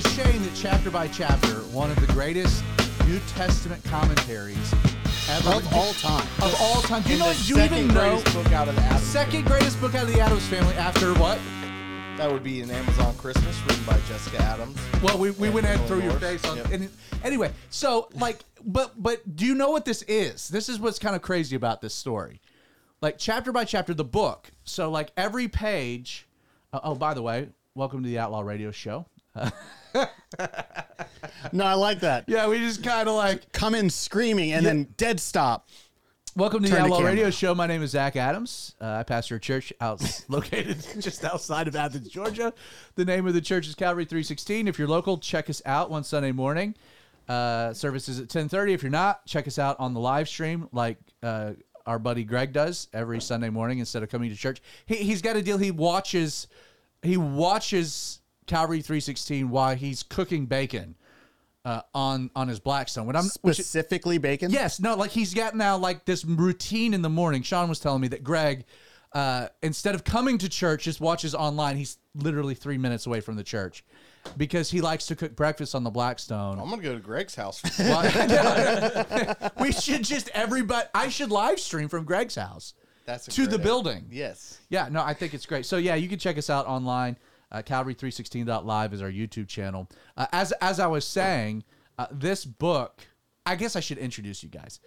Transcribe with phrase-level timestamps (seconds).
[0.00, 2.62] chapter by chapter, one of the greatest
[3.06, 4.72] New Testament commentaries
[5.28, 6.26] ever Of all time.
[6.42, 7.02] of all time.
[7.02, 7.32] Do you know?
[7.32, 7.94] Do you even second know?
[7.94, 11.14] greatest book out of the Adams Second greatest book out of the Adams family after
[11.14, 11.38] what?
[12.16, 14.78] That would be an Amazon Christmas written by Jessica Adams.
[15.02, 16.56] Well, we, we went ahead and threw your face on.
[16.56, 16.70] Yep.
[16.72, 16.90] And,
[17.24, 20.48] anyway, so like, but but do you know what this is?
[20.48, 22.40] This is what's kind of crazy about this story.
[23.00, 24.50] Like chapter by chapter, the book.
[24.64, 26.26] So like every page.
[26.72, 29.06] Uh, oh, by the way, welcome to the Outlaw Radio Show.
[31.52, 32.24] No, I like that.
[32.28, 35.68] Yeah, we just kind of like Come in screaming and then dead stop.
[36.36, 37.12] welcome to Turn the the Outlaw camera.
[37.12, 37.54] Radio Show.
[37.54, 38.74] My name is Zach Adams.
[38.80, 42.52] Uh, I pastor a church out located just outside of Athens, Georgia.
[42.96, 44.68] The name of the church is Calvary 316.
[44.68, 46.74] If you're local, check us out one Sunday morning.
[47.28, 48.72] Uh, service is at 10:30.
[48.74, 51.52] If you're not, check us out on the live stream, like uh,
[51.86, 54.60] our buddy Greg does every Sunday morning instead of coming to church.
[54.86, 55.58] He, he's got a deal.
[55.58, 56.46] He watches,
[57.02, 58.17] he watches
[58.48, 60.96] Calvary 316 while he's cooking bacon
[61.64, 63.06] uh, on on his Blackstone.
[63.06, 64.50] When I'm which, Specifically bacon?
[64.50, 67.42] Yes, no, like he's got now like this routine in the morning.
[67.42, 68.64] Sean was telling me that Greg,
[69.12, 71.76] uh, instead of coming to church, just watches online.
[71.76, 73.84] He's literally three minutes away from the church
[74.36, 76.58] because he likes to cook breakfast on the Blackstone.
[76.58, 77.62] I'm gonna go to Greg's house.
[79.60, 80.86] We should just everybody.
[80.94, 82.74] I should live stream from Greg's house
[83.06, 83.64] That's a to great the idea.
[83.64, 84.06] building.
[84.10, 84.58] Yes.
[84.68, 85.66] Yeah, no, I think it's great.
[85.66, 87.16] So yeah, you can check us out online.
[87.50, 89.88] Uh, Calvary316.live is our YouTube channel.
[90.16, 91.64] Uh, as as I was saying,
[91.98, 93.06] uh, this book.
[93.46, 94.78] I guess I should introduce you guys.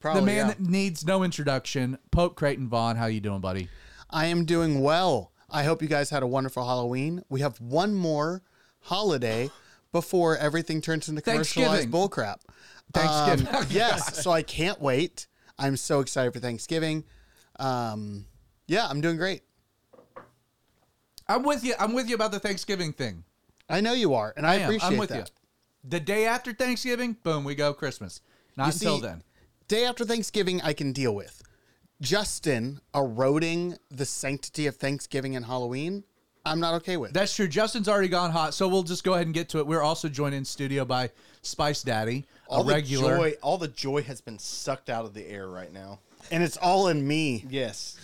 [0.00, 0.46] Probably, the man yeah.
[0.48, 2.96] that needs no introduction, Pope Creighton Vaughn.
[2.96, 3.68] How you doing, buddy?
[4.10, 5.32] I am doing well.
[5.50, 7.22] I hope you guys had a wonderful Halloween.
[7.28, 8.42] We have one more
[8.80, 9.50] holiday
[9.92, 12.36] before everything turns into commercialized bullcrap.
[12.92, 13.54] Thanksgiving.
[13.54, 15.26] Um, yes, so I can't wait.
[15.58, 17.04] I'm so excited for Thanksgiving.
[17.60, 18.24] Um,
[18.66, 19.42] yeah, I'm doing great.
[21.28, 21.74] I'm with you.
[21.78, 23.24] I'm with you about the Thanksgiving thing.
[23.68, 24.62] I know you are, and I, am.
[24.64, 25.18] appreciate I'm with that.
[25.18, 25.88] you.
[25.88, 28.20] The day after Thanksgiving, boom, we go Christmas.
[28.56, 29.22] Not You until see, then.
[29.68, 31.42] Day after Thanksgiving, I can deal with.
[32.00, 36.04] Justin eroding the sanctity of Thanksgiving and Halloween,
[36.44, 37.12] I'm not okay with.
[37.12, 37.46] That's true.
[37.46, 39.66] Justin's already gone hot, so we'll just go ahead and get to it.
[39.66, 41.10] We're also joined in studio by
[41.42, 43.16] Spice Daddy, All a the regular.
[43.16, 46.00] joy, all the joy has been sucked out of the air right now.
[46.32, 47.44] and it's all in me.
[47.48, 47.96] Yes.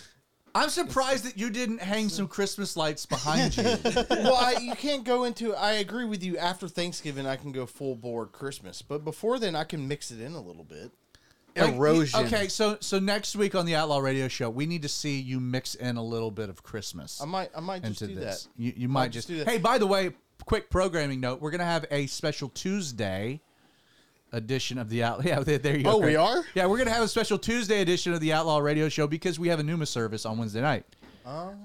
[0.55, 3.63] I'm surprised that you didn't hang some Christmas lights behind you.
[4.09, 5.53] well, I, you can't go into.
[5.55, 6.37] I agree with you.
[6.37, 10.19] After Thanksgiving, I can go full board Christmas, but before then, I can mix it
[10.21, 10.91] in a little bit.
[11.55, 12.25] Like, Erosion.
[12.25, 15.39] Okay, so so next week on the Outlaw Radio Show, we need to see you
[15.39, 17.49] mix in a little bit of Christmas I might.
[17.55, 18.43] I might just into do this.
[18.43, 18.63] that.
[18.63, 19.27] You, you might just.
[19.27, 19.47] just do that.
[19.47, 20.11] Hey, by the way,
[20.45, 23.41] quick programming note: we're gonna have a special Tuesday
[24.31, 25.23] edition of the Outlaw.
[25.27, 25.91] Yeah, there, you go.
[25.93, 26.43] Oh, we are?
[26.55, 29.47] Yeah, we're gonna have a special Tuesday edition of the Outlaw Radio Show because we
[29.49, 30.85] have a Numa service on Wednesday night.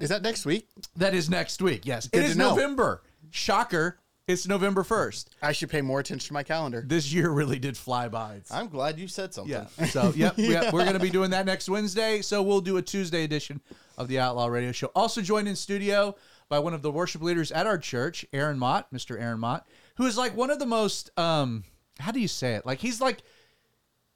[0.01, 0.69] Is that next week?
[0.97, 1.87] That is next week.
[1.87, 2.51] Yes, Good it to is know.
[2.51, 3.03] November.
[3.31, 3.99] Shocker!
[4.27, 5.35] It's November first.
[5.43, 6.83] I should pay more attention to my calendar.
[6.87, 8.37] This year really did fly by.
[8.37, 9.53] It's- I'm glad you said something.
[9.53, 9.87] Yeah.
[9.87, 12.23] So, yep, yep, we're going to be doing that next Wednesday.
[12.23, 13.61] So, we'll do a Tuesday edition
[13.99, 14.91] of the Outlaw Radio Show.
[14.95, 16.15] Also joined in studio
[16.49, 19.21] by one of the worship leaders at our church, Aaron Mott, Mr.
[19.21, 21.65] Aaron Mott, who is like one of the most um
[21.99, 22.67] how do you say it?
[22.67, 23.23] Like he's like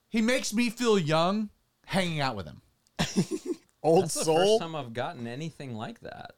[0.09, 1.49] he makes me feel young
[1.85, 2.61] hanging out with him.
[3.83, 4.59] Old That's the soul.
[4.59, 6.31] first time I've gotten anything like that.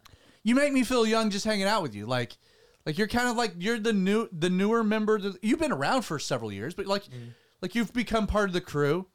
[0.44, 2.06] You make me feel young just hanging out with you.
[2.06, 2.38] Like
[2.86, 5.20] like you're kind of like you're the new the newer member.
[5.20, 7.30] that- You've been around for several years, but like mm-hmm.
[7.62, 9.08] like you've become part of the crew.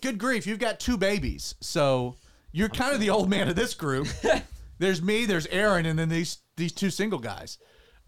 [0.00, 2.16] Good grief, you've got two babies, so
[2.50, 4.08] you're kind of the old man of this group.
[4.78, 7.58] there's me, there's Aaron, and then these these two single guys.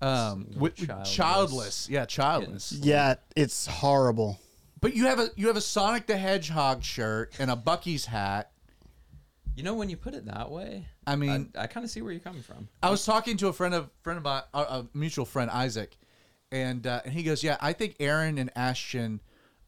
[0.03, 1.15] Um, with, with Childless.
[1.15, 2.73] childless, yeah, childless.
[2.73, 4.39] yeah, it's horrible.
[4.81, 8.51] But you have a you have a Sonic the Hedgehog shirt and a Buc-ee's hat.
[9.57, 12.03] You know, when you put it that way, I mean, I, I kind of see
[12.03, 12.69] where you're coming from.
[12.83, 15.97] I was talking to a friend of friend of mine, a, a mutual friend, Isaac,
[16.53, 19.23] and uh, and he goes, "Yeah, I think Aaron and Ashton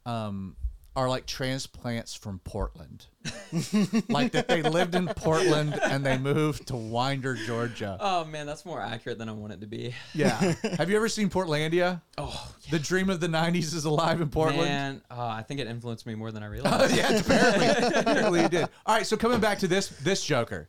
[0.04, 0.56] um,
[0.98, 3.06] are like transplants from Portland,
[4.08, 7.96] like that they lived in Portland and they moved to Winder, Georgia.
[8.00, 9.94] Oh man, that's more accurate than I want it to be.
[10.12, 12.02] Yeah, have you ever seen Portlandia?
[12.18, 14.68] Oh, the dream of the '90s is alive in Portland.
[14.68, 16.96] Man, uh, I think it influenced me more than I realized.
[16.96, 17.66] yeah, apparently,
[18.00, 18.68] apparently you did.
[18.84, 20.68] All right, so coming back to this this Joker,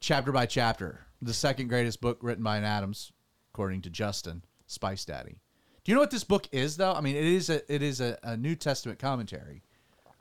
[0.00, 3.12] chapter by chapter, the second greatest book written by an Adams,
[3.52, 5.40] according to Justin Spice Daddy.
[5.84, 6.92] Do you know what this book is, though?
[6.92, 9.62] I mean, it is a it is a, a New Testament commentary,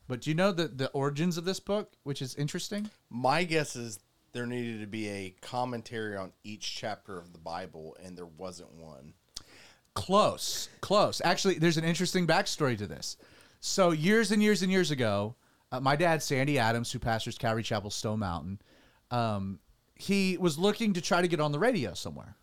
[0.08, 2.90] but do you know the the origins of this book, which is interesting?
[3.10, 4.00] My guess is
[4.34, 8.74] there needed to be a commentary on each chapter of the Bible, and there wasn't
[8.74, 9.14] one.
[9.94, 11.22] Close, close.
[11.24, 13.18] Actually, there's an interesting backstory to this.
[13.60, 15.36] So years and years and years ago,
[15.72, 18.62] uh, my dad, Sandy Adams, who pastors Calvary Chapel Stone Mountain,
[19.12, 19.60] um,
[19.96, 22.36] he was looking to try to get on the radio somewhere.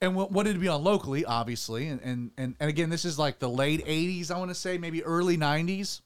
[0.00, 3.04] And what, what did it be on locally, obviously, and, and and and again, this
[3.04, 6.00] is like the late '80s, I want to say, maybe early '90s.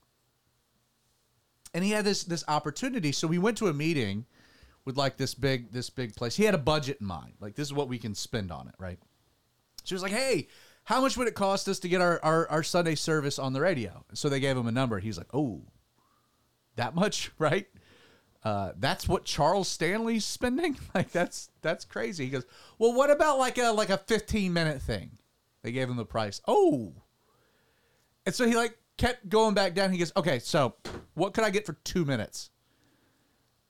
[1.73, 4.26] And he had this this opportunity, so we went to a meeting
[4.85, 6.37] with like this big this big place.
[6.37, 8.75] He had a budget in mind, like this is what we can spend on it,
[8.79, 8.99] right?
[9.85, 10.49] She was like, "Hey,
[10.85, 13.61] how much would it cost us to get our our, our Sunday service on the
[13.61, 14.99] radio?" So they gave him a number.
[14.99, 15.62] He's like, "Oh,
[16.76, 17.67] that much, right?"
[18.44, 20.76] Uh, that's what Charles Stanley's spending.
[20.94, 22.25] Like that's that's crazy.
[22.25, 22.44] He goes,
[22.79, 25.19] well, what about like a like a fifteen minute thing?
[25.62, 26.41] They gave him the price.
[26.46, 26.93] Oh,
[28.26, 29.93] and so he like kept going back down.
[29.93, 30.76] He goes, okay, so
[31.14, 32.50] what could I get for two minutes?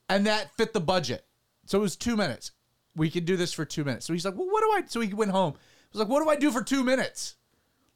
[0.08, 1.24] And that fit the budget.
[1.66, 2.52] So it was two minutes.
[2.94, 4.06] We could do this for two minutes.
[4.06, 4.82] So he's like, well, what do I?
[4.86, 5.54] So he went home.
[5.54, 7.36] He was like, what do I do for two minutes?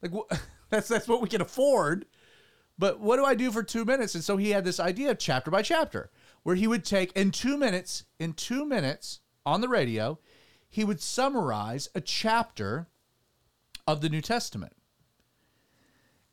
[0.01, 0.35] Like wh-
[0.69, 2.05] that's that's what we can afford.
[2.77, 4.15] But what do I do for two minutes?
[4.15, 6.09] And so he had this idea chapter by chapter,
[6.43, 10.19] where he would take in two minutes, in two minutes on the radio,
[10.69, 12.87] he would summarize a chapter
[13.87, 14.73] of the New Testament.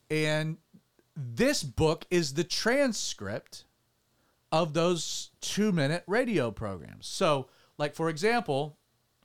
[0.09, 0.57] And
[1.15, 3.65] this book is the transcript
[4.51, 7.07] of those two minute radio programs.
[7.07, 8.77] So, like, for example,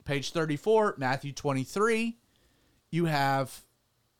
[0.03, 2.17] page 34, Matthew 23,
[2.91, 3.63] you have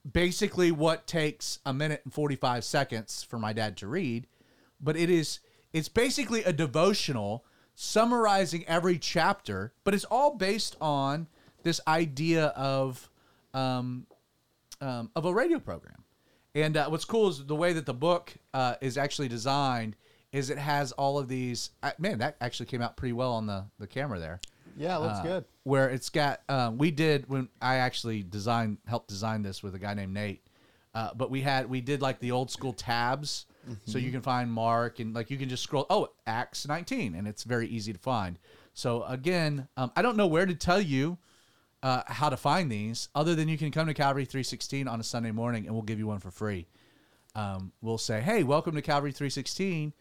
[0.10, 4.28] basically what takes a minute and 45 seconds for my dad to read
[4.84, 5.40] but it is
[5.74, 7.44] it's basically a devotional
[7.76, 11.28] summarizing every chapter but it's all based on
[11.64, 13.10] this idea of
[13.54, 14.06] um,
[14.82, 16.04] um, of a radio program
[16.56, 19.96] and uh, what's cool is the way that the book uh, is actually designed
[20.32, 23.46] is it has all of these uh, man that actually came out pretty well on
[23.48, 24.40] the the camera there
[24.78, 25.46] Yeah, looks uh, good.
[25.64, 29.80] Where it's got, um, we did when I actually designed, helped design this with a
[29.80, 30.42] guy named Nate.
[30.96, 33.46] Uh, but we had, we did like the old school tabs,
[33.86, 35.86] so you can find Mark and like you can just scroll.
[35.90, 38.38] Oh, Acts 19, and it's very easy to find.
[38.74, 41.18] So again, um, I don't know where to tell you
[41.82, 45.04] uh, how to find these, other than you can come to Calvary 316 on a
[45.04, 46.68] Sunday morning, and we'll give you one for free.
[47.36, 49.94] Um, we'll say, "Hey, welcome to Calvary 316,"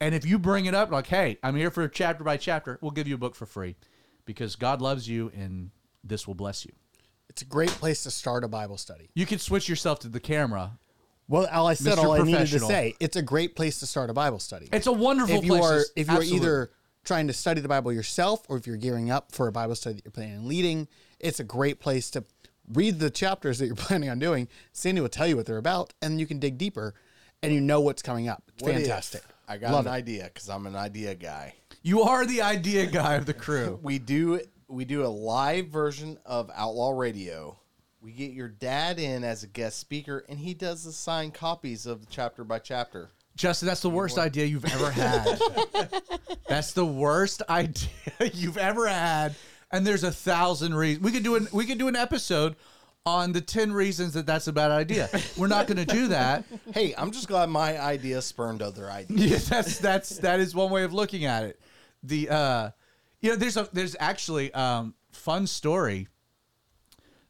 [0.00, 2.90] and if you bring it up, like, "Hey, I'm here for chapter by chapter," we'll
[2.90, 3.76] give you a book for free
[4.24, 5.70] because God loves you and
[6.04, 6.72] this will bless you.
[7.28, 9.10] It's a great place to start a Bible study.
[9.14, 10.78] You can switch yourself to the camera.
[11.30, 12.04] Well, all I said, Mr.
[12.04, 14.68] all I needed to say, it's a great place to start a Bible study.
[14.72, 15.64] It's a wonderful if you place.
[15.64, 16.70] are s- if you are either
[17.04, 19.94] trying to study the Bible yourself or if you're gearing up for a Bible study
[19.96, 20.88] that you're planning on leading,
[21.20, 22.24] it's a great place to
[22.72, 24.48] read the chapters that you're planning on doing.
[24.72, 26.94] Sandy will tell you what they're about, and you can dig deeper,
[27.44, 28.42] and you know what's coming up.
[28.54, 28.78] It's What if?
[28.82, 29.22] fantastic.
[29.48, 29.96] I got Love an it.
[29.96, 31.54] idea because I'm an idea guy.
[31.82, 33.78] you are the idea guy of the crew.
[33.84, 37.58] We do we do a live version of Outlaw Radio.
[38.02, 41.84] We get your dad in as a guest speaker, and he does the signed copies
[41.84, 43.10] of chapter by chapter.
[43.36, 45.38] Justin, that's the worst idea you've ever had.
[46.48, 47.88] that's the worst idea
[48.32, 49.34] you've ever had,
[49.70, 51.04] and there's a thousand reasons.
[51.04, 52.56] We could do an we could do an episode
[53.04, 55.08] on the ten reasons that that's a bad idea.
[55.36, 56.44] We're not going to do that.
[56.74, 59.20] Hey, I'm just glad my idea spurned other ideas.
[59.20, 61.60] Yeah, that's that's that is one way of looking at it.
[62.02, 62.70] The uh,
[63.20, 66.08] you know, there's a there's actually um fun story.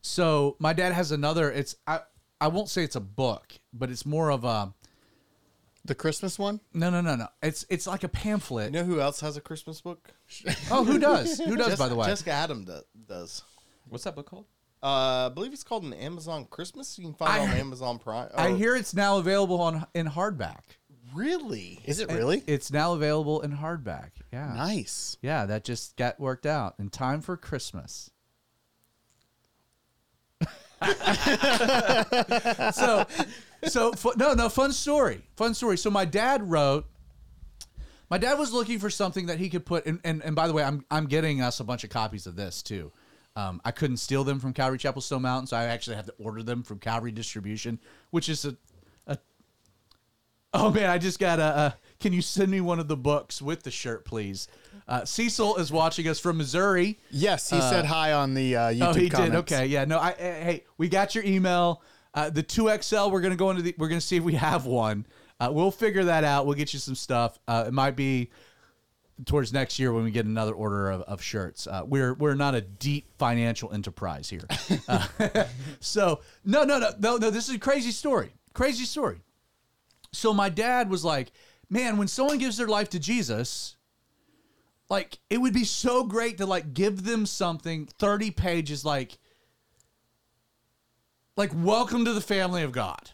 [0.02, 1.50] So my dad has another.
[1.50, 2.00] It's I
[2.40, 4.72] I won't say it's a book, but it's more of a
[5.84, 6.60] The Christmas one?
[6.72, 7.26] no no no no.
[7.42, 8.66] It's it's like a pamphlet.
[8.72, 10.10] You know who else has a Christmas book?
[10.70, 11.38] Oh, who does?
[11.38, 11.70] Who does?
[11.70, 13.42] Jes- by the way, Jessica Adam do- does.
[13.88, 14.46] What's that book called?
[14.82, 16.98] Uh, I believe it's called an Amazon Christmas.
[16.98, 18.30] You can find it on Amazon Prime.
[18.34, 20.60] I hear it's now available on in hardback.
[21.14, 21.80] really.
[21.84, 22.42] Is it really?
[22.46, 24.10] It's now available in hardback.
[24.32, 24.54] Yeah.
[24.54, 25.18] nice.
[25.20, 28.10] Yeah, that just got worked out in time for Christmas.
[32.72, 33.06] so,
[33.64, 35.76] so no, no, fun story, fun story.
[35.78, 36.86] So my dad wrote.
[38.08, 40.52] My dad was looking for something that he could put, and, and, and by the
[40.52, 42.90] way, I'm I'm getting us a bunch of copies of this too.
[43.36, 46.14] Um, I couldn't steal them from Calvary Chapel Stone Mountain, so I actually have to
[46.18, 47.78] order them from Calvary Distribution,
[48.10, 48.56] which is a,
[49.06, 49.18] a
[50.52, 51.44] Oh man, I just got a.
[51.44, 51.70] Uh,
[52.00, 54.48] can you send me one of the books with the shirt, please?
[54.88, 56.98] Uh, Cecil is watching us from Missouri.
[57.10, 59.30] Yes, he said hi on the uh, YouTube oh, he comments.
[59.30, 59.38] did.
[59.38, 59.84] Okay, yeah.
[59.84, 60.10] No, I.
[60.12, 61.82] uh, Hey, we got your email.
[62.12, 63.10] Uh, the two XL.
[63.10, 63.74] We're gonna go into the.
[63.78, 65.06] We're gonna see if we have one.
[65.38, 66.44] Uh, we'll figure that out.
[66.46, 67.38] We'll get you some stuff.
[67.46, 68.30] Uh, it might be
[69.26, 71.66] towards next year when we get another order of, of shirts.
[71.66, 74.44] Uh, we're we're not a deep financial enterprise here.
[74.88, 75.06] Uh,
[75.80, 77.30] so no no no no no.
[77.30, 78.32] This is a crazy story.
[78.54, 79.20] Crazy story.
[80.12, 81.30] So my dad was like,
[81.70, 83.76] "Man, when someone gives their life to Jesus."
[84.88, 89.18] Like it would be so great to like give them something 30 pages like
[91.36, 93.12] like welcome to the family of God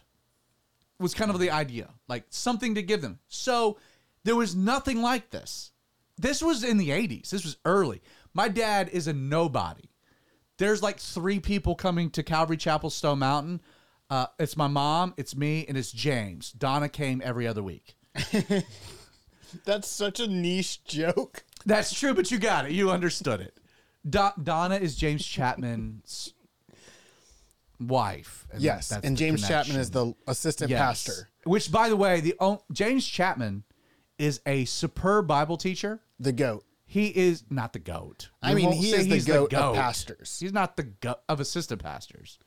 [0.99, 3.19] was kind of the idea, like something to give them.
[3.27, 3.77] So
[4.23, 5.71] there was nothing like this.
[6.17, 7.29] This was in the 80s.
[7.29, 8.01] This was early.
[8.33, 9.89] My dad is a nobody.
[10.57, 13.61] there's like three people coming to Calvary Chapel Stone Mountain.
[14.09, 16.51] Uh, it's my mom, it's me, and it's James.
[16.51, 17.96] Donna came every other week.
[19.65, 21.43] That's such a niche joke.
[21.65, 22.71] That's true, but you got it.
[22.71, 23.57] You understood it.
[24.07, 26.33] Do- Donna is James Chapman's
[27.79, 28.47] wife.
[28.51, 30.79] and Yes, that's and the James Chapman is the assistant Yes.
[30.79, 32.35] pastor, Which, by the way, the
[32.71, 33.63] James Chapman
[34.17, 36.01] is a superb Bible teacher.
[36.19, 36.63] the goat.
[36.89, 38.29] He is not the goat.
[38.41, 40.37] I We mean, won't he say is the he's goat of pastors.
[40.39, 42.39] He's not the goat of assistant pastors.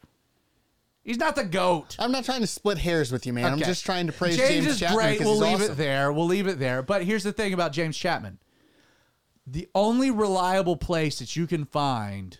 [1.02, 1.96] He's not the goat.
[1.98, 3.46] I'm not trying to split hairs with you, man.
[3.46, 3.64] I'm Okay.
[3.64, 5.20] just trying to praise James, James, is Chapman great.
[5.20, 5.72] We'll he's leave awesome.
[5.72, 6.12] it there.
[6.12, 6.82] We'll leave it there.
[6.82, 8.38] But here's the thing about James Chapman:
[9.46, 12.38] the only reliable place that you can find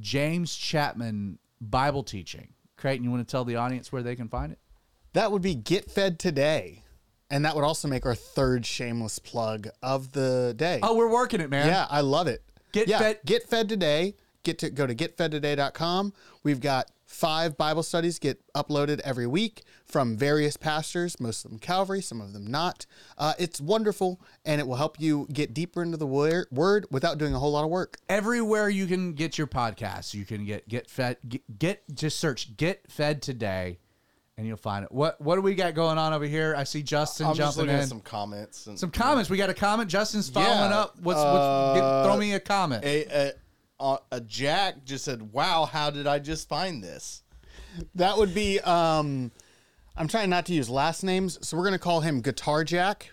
[0.00, 2.48] James Chapman Bible teaching.
[2.76, 4.58] Creighton, you want to tell the audience where they can find it?
[5.12, 6.84] That would be Get Fed Today.
[7.30, 10.80] And that would also make our third shameless plug of the day.
[10.82, 11.66] Oh, we're working it, man.
[11.66, 12.42] yeah, I love it.
[12.72, 14.14] Get yeah, Fed- Get Fed Today.
[14.44, 16.14] Get to go to getfedtoday.com.
[16.42, 21.58] We've got five Bible studies get uploaded every week from various pastors, most of them
[21.58, 22.84] Calvary, some of them not.
[23.16, 27.34] Uh, it's wonderful, and it will help you get deeper into the word without doing
[27.34, 27.96] a whole lot of work.
[28.10, 32.56] everywhere you can get your podcasts, you can get get fed get, get just search
[32.58, 33.78] get fed today,
[34.36, 34.92] and you'll find it.
[34.92, 36.54] What what do we got going on over here?
[36.56, 37.82] I see Justin I'm just jumping looking in.
[37.84, 38.66] at some comments.
[38.66, 39.30] And, Some comments.
[39.30, 39.88] We got a comment.
[39.88, 40.96] Justin's following Yeah, up.
[41.00, 42.84] What's, what's get, uh, throw me a comment?
[42.84, 43.32] a, a,
[43.80, 47.22] a, a Jack just said, "Wow, how did I just find this?"
[47.94, 48.60] That would be.
[48.60, 49.30] Um,
[49.96, 53.10] I'm trying not to use last names, so we're gonna call him Guitar Jack.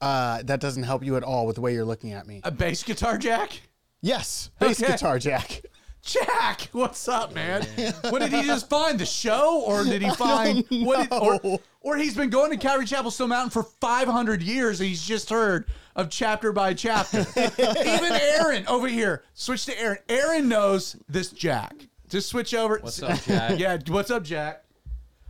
[0.00, 2.40] Uh, that doesn't help you at all with the way you're looking at me.
[2.44, 3.60] a bass guitar, Jack.
[4.00, 4.92] Yes, bass Okay.
[4.92, 5.62] Guitar Jack.
[6.04, 7.62] Jack, what's up, man?
[8.10, 8.98] What did he just find?
[8.98, 11.08] The show, or did he find what?
[11.08, 14.88] Did, or, or he's been going to Calvary Chapel Stone Mountain for 500 years, and
[14.88, 17.20] he's just heard of chapter by chapter.
[17.36, 19.98] Even Aaron over here, switch to Aaron.
[20.08, 21.74] Aaron knows this Jack.
[22.08, 22.78] Just switch over.
[22.82, 23.58] What's up, Jack?
[23.58, 24.64] Yeah, what's up, Jack?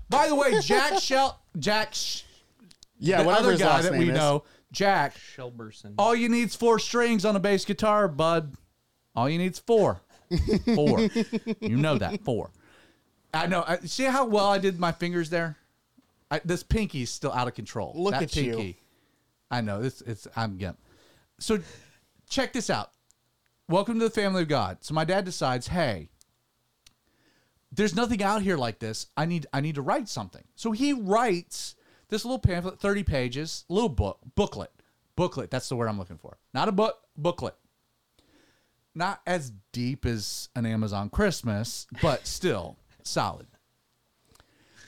[0.08, 2.22] By the way, Jack Shell, Jack, Sh-
[2.98, 4.14] Yeah, the whatever other his guy last that name we is.
[4.16, 5.16] know, Jack.
[5.16, 5.94] Shelburson.
[5.98, 8.54] All you need's four strings on a bass guitar, bud.
[9.14, 10.00] All you need's four.
[10.74, 11.00] Four.
[11.60, 12.24] you know that.
[12.24, 12.50] Four.
[13.34, 13.62] I know.
[13.68, 15.58] I, see how well I did my fingers there?
[16.30, 17.92] I, this pinky's still out of control.
[17.94, 18.74] Look that at you.
[19.52, 19.82] I know.
[19.82, 20.72] It's it's I'm yeah.
[21.38, 21.58] So
[22.28, 22.90] check this out.
[23.68, 24.78] Welcome to the family of God.
[24.80, 26.08] So my dad decides, hey,
[27.70, 29.08] there's nothing out here like this.
[29.14, 30.42] I need I need to write something.
[30.56, 31.76] So he writes
[32.08, 34.70] this little pamphlet, 30 pages, little book, booklet.
[35.16, 36.38] Booklet, that's the word I'm looking for.
[36.54, 37.54] Not a book, booklet.
[38.94, 43.46] Not as deep as an Amazon Christmas, but still solid.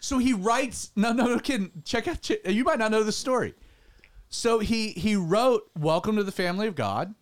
[0.00, 1.70] So he writes, no, no, no kidding.
[1.84, 3.54] Check out, you might not know the story.
[4.34, 7.14] So he he wrote Welcome to the Family of God.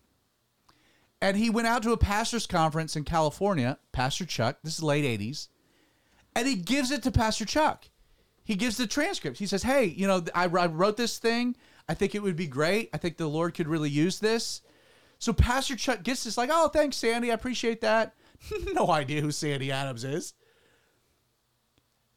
[1.21, 5.05] And he went out to a pastor's conference in California, Pastor Chuck, this is late
[5.05, 5.47] 80s,
[6.35, 7.85] and he gives it to Pastor Chuck.
[8.43, 9.37] He gives the transcript.
[9.37, 11.55] He says, Hey, you know, I, I wrote this thing.
[11.87, 12.89] I think it would be great.
[12.93, 14.61] I think the Lord could really use this.
[15.19, 17.31] So Pastor Chuck gets this, like, Oh, thanks, Sandy.
[17.31, 18.15] I appreciate that.
[18.73, 20.33] no idea who Sandy Adams is.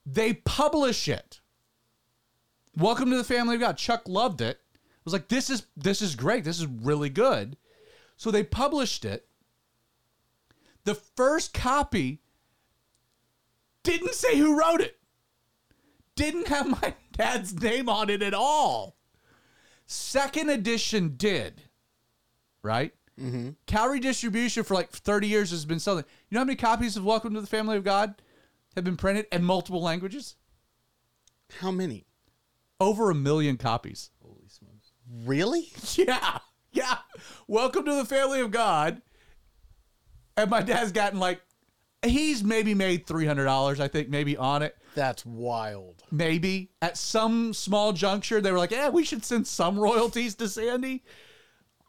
[0.06, 1.40] They publish it.
[2.76, 3.76] Welcome to the family of God.
[3.76, 4.60] Chuck loved it.
[5.06, 6.44] Was like, this is this is great.
[6.44, 7.56] This is really good.
[8.16, 9.28] So they published it.
[10.84, 12.20] The first copy
[13.84, 14.98] didn't say who wrote it.
[16.16, 18.96] Didn't have my dad's name on it at all.
[19.86, 21.62] Second edition did.
[22.64, 22.92] Right?
[23.20, 23.50] Mm-hmm.
[23.66, 26.04] Calvary Distribution for like 30 years has been selling.
[26.28, 28.20] You know how many copies of Welcome to the Family of God
[28.74, 30.34] have been printed in multiple languages?
[31.60, 32.06] How many?
[32.80, 34.10] Over a million copies.
[35.24, 35.68] Really?
[35.96, 36.38] Yeah.
[36.72, 36.98] Yeah.
[37.48, 39.00] Welcome to the family of God.
[40.36, 41.40] And my dad's gotten like,
[42.04, 44.76] he's maybe made $300, I think, maybe on it.
[44.94, 46.02] That's wild.
[46.10, 50.48] Maybe at some small juncture, they were like, yeah, we should send some royalties to
[50.48, 51.02] Sandy.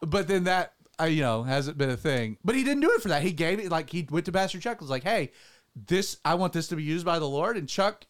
[0.00, 2.38] But then that, uh, you know, hasn't been a thing.
[2.44, 3.22] But he didn't do it for that.
[3.22, 5.32] He gave it, like, he went to Pastor Chuck, was like, hey,
[5.74, 7.56] this, I want this to be used by the Lord.
[7.58, 8.06] And Chuck,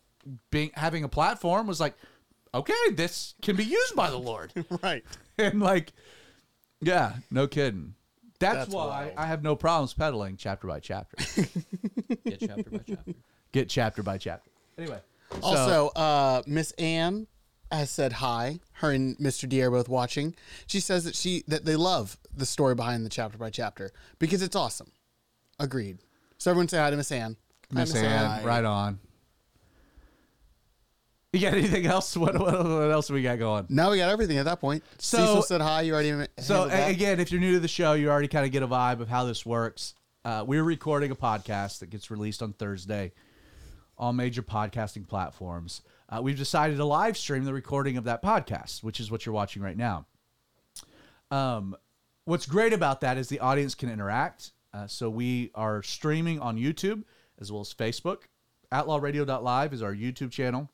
[0.50, 1.96] being having a platform, was like,
[2.54, 4.52] okay, this can be used by the Lord.
[4.82, 5.04] Right.
[5.38, 5.92] and like,
[6.80, 7.94] yeah, no kidding.
[8.40, 9.12] That's, That's why wild.
[9.16, 11.16] I have no problems peddling chapter by chapter.
[12.24, 13.14] Get chapter by chapter.
[13.52, 14.50] Get chapter by chapter.
[14.78, 15.00] Anyway,
[15.32, 17.26] so- Also, uh, Miss Anne
[17.72, 18.60] has said hi.
[18.74, 19.48] Her and Mr.
[19.48, 20.34] D are both watching.
[20.66, 23.90] She says that she that they love the story behind the chapter by chapter
[24.20, 24.92] because it's awesome.
[25.58, 25.98] Agreed.
[26.38, 27.36] So everyone say hi to Miss Anne.
[27.72, 29.00] Miss Ann, right on.
[31.32, 32.16] You got anything else?
[32.16, 33.66] What, what, what else we got going?
[33.68, 34.82] Now we got everything at that point.
[34.98, 35.82] So- Cecil said hi.
[35.82, 36.26] You already.
[36.38, 38.68] So a- again, if you're new to the show, you already kind of get a
[38.68, 39.94] vibe of how this works.
[40.24, 43.12] uh, we're recording a podcast that gets released on Thursday
[43.98, 45.82] on major podcasting platforms.
[46.08, 49.34] Uh, we've decided to live stream the recording of that podcast, which is what you're
[49.34, 50.06] watching right now.
[51.30, 51.76] Um,
[52.24, 54.52] what's great about that is the audience can interact.
[54.72, 57.04] Uh, so we are streaming on YouTube
[57.40, 58.22] as well as Facebook.
[58.72, 60.70] OutlawRadio.live is our YouTube channel.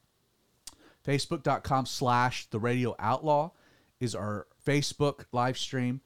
[1.06, 3.50] Facebook.com slash The Radio Outlaw
[4.00, 6.00] is our Facebook live stream.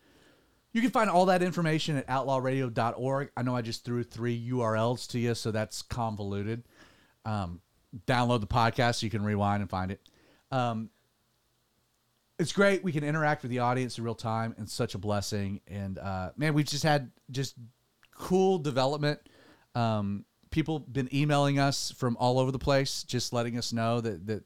[0.72, 3.30] You can find all that information at outlawradio.org.
[3.36, 6.64] I know I just threw three URLs to you, so that's convoluted.
[7.24, 7.60] Um,
[8.06, 10.00] download the podcast so you can rewind and find it.
[10.50, 10.90] Um,
[12.38, 12.84] it's great.
[12.84, 15.60] We can interact with the audience in real time, and such a blessing.
[15.66, 17.56] And uh, man, we've just had just
[18.14, 19.20] cool development.
[19.74, 24.26] Um, people been emailing us from all over the place, just letting us know that
[24.26, 24.44] that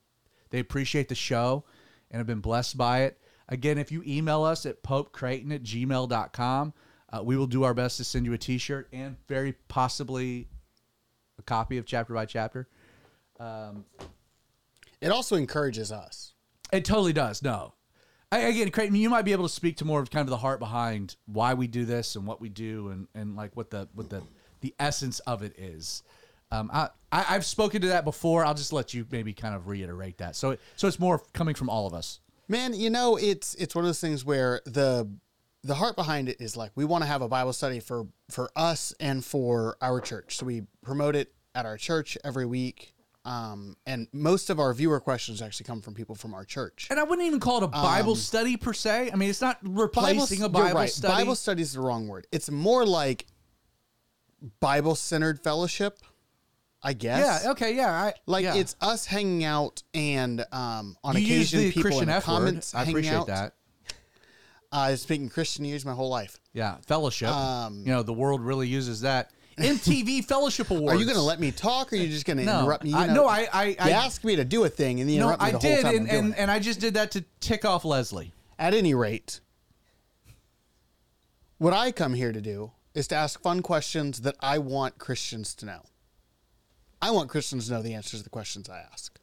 [0.53, 1.65] they appreciate the show
[2.11, 3.19] and have been blessed by it.
[3.49, 6.73] Again, if you email us at popecreighton at gmail.com,
[7.13, 10.47] uh, we will do our best to send you a t-shirt and very possibly
[11.39, 12.69] a copy of chapter by chapter.
[15.01, 16.35] It also encourages us.
[16.73, 17.43] It totally does.
[17.43, 17.75] No.
[18.31, 20.39] I, again, Creighton, you might be able to speak to more of kind of the
[20.39, 23.89] heart behind why we do this and what we do and, and like what the
[23.95, 24.23] what the
[24.63, 26.03] the essence of it is.
[26.53, 28.45] Um, I, I I've spoken to that before.
[28.45, 30.37] I'll just let you maybe kind of reiterate that.
[30.37, 32.21] So it, so it's more coming from all of us.
[32.47, 35.11] Man, you know, it's it's one of those things where the
[35.65, 38.51] the heart behind it is like we want to have a Bible study for for
[38.55, 40.37] us and for our church.
[40.37, 42.95] So we promote it at our church every week.
[43.25, 46.89] Um, and most of our viewer questions actually come from people from our church.
[46.91, 49.11] And I wouldn't even call it a Bible study per se.
[49.13, 50.91] I mean, it's not replacing a Bible right.
[50.91, 51.15] study.
[51.15, 52.27] Bible study is the wrong word.
[52.33, 53.27] It's more like
[54.59, 56.01] Bible centered fellowship,
[56.83, 57.43] I guess.
[57.45, 57.51] yeah.
[57.53, 57.77] Okay.
[57.77, 57.91] Yeah.
[57.93, 58.57] I, Like yeah.
[58.57, 62.15] it's us hanging out and um, on you use occasion the people Christian in the
[62.17, 62.35] F word.
[62.35, 63.27] comments I appreciate out.
[63.29, 63.55] that.
[64.73, 66.39] I've speaking Christian years my whole life.
[66.55, 66.77] Yeah.
[66.87, 67.29] Fellowship.
[67.29, 69.31] Um, you know, the world really uses that.
[69.59, 70.97] MTV Fellowship Awards.
[70.97, 72.83] Are you going to let me talk, or are you just going to No, interrupt
[72.85, 72.91] me?
[72.91, 75.21] You I- no, I- I- you I- asked me to do a thing, and you
[75.21, 77.65] No, I the did, whole time and, and, and I just did that to tick
[77.67, 78.33] off Leslie.
[78.59, 79.41] At any rate,
[81.59, 85.55] what I come here to do is to ask fun questions that I want Christians
[85.57, 85.83] to know.
[87.03, 89.19] I want Christians to know the answers to the questions I ask.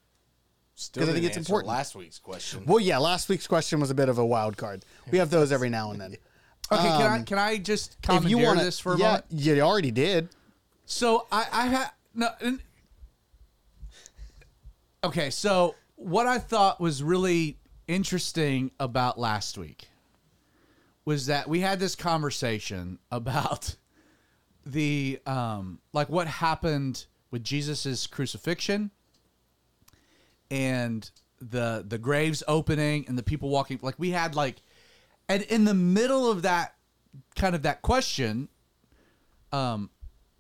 [0.75, 1.69] Still 'Cause I think it's important.
[1.69, 2.65] Last week's question.
[2.65, 4.85] Well, yeah, last week's question was a bit of a wild card.
[5.11, 6.17] We have those every now and then.
[6.71, 9.05] Okay, can I Um, can I just If you commandeer want this for a yeah,
[9.07, 9.25] moment?
[9.31, 10.29] you already did.
[10.85, 12.29] So I I had no.
[12.41, 12.61] and-
[15.03, 19.89] okay, so what I thought was really interesting about last week
[21.05, 23.75] was that we had this conversation about
[24.63, 28.91] the um like what happened with Jesus's crucifixion
[30.51, 34.61] and the the graves opening and the people walking like we had like
[35.29, 36.75] and in the middle of that
[37.35, 38.49] kind of that question
[39.53, 39.89] um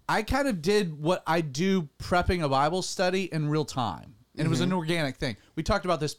[0.09, 4.15] I kind of did what I do prepping a Bible study in real time.
[4.35, 5.37] And it was an organic thing.
[5.55, 6.15] We talked about this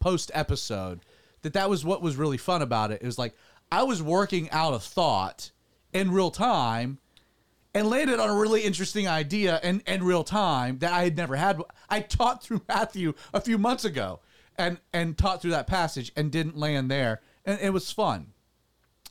[0.00, 1.00] post episode
[1.42, 3.02] that that was what was really fun about it.
[3.02, 3.34] It was like
[3.70, 5.50] I was working out a thought
[5.92, 6.98] in real time
[7.74, 11.36] and landed on a really interesting idea in, in real time that I had never
[11.36, 11.60] had.
[11.88, 14.20] I taught through Matthew a few months ago
[14.56, 17.20] and and taught through that passage and didn't land there.
[17.44, 18.28] And it was fun.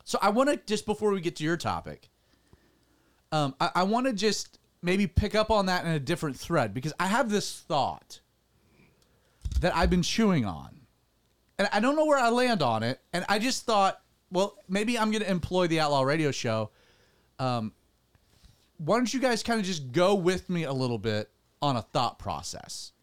[0.04, 2.10] So I want to just before we get to your topic,
[3.32, 6.74] um, I, I want to just maybe pick up on that in a different thread
[6.74, 8.19] because I have this thought
[9.62, 10.82] that I've been chewing on,
[11.60, 13.00] and I don't know where I land on it.
[13.13, 16.71] And I just thought, well, maybe I'm going to employ the Outlaw Radio Show.
[17.38, 17.74] Um,
[18.84, 21.30] why don't you guys kind of just go with me a little bit
[21.62, 22.94] on a thought process?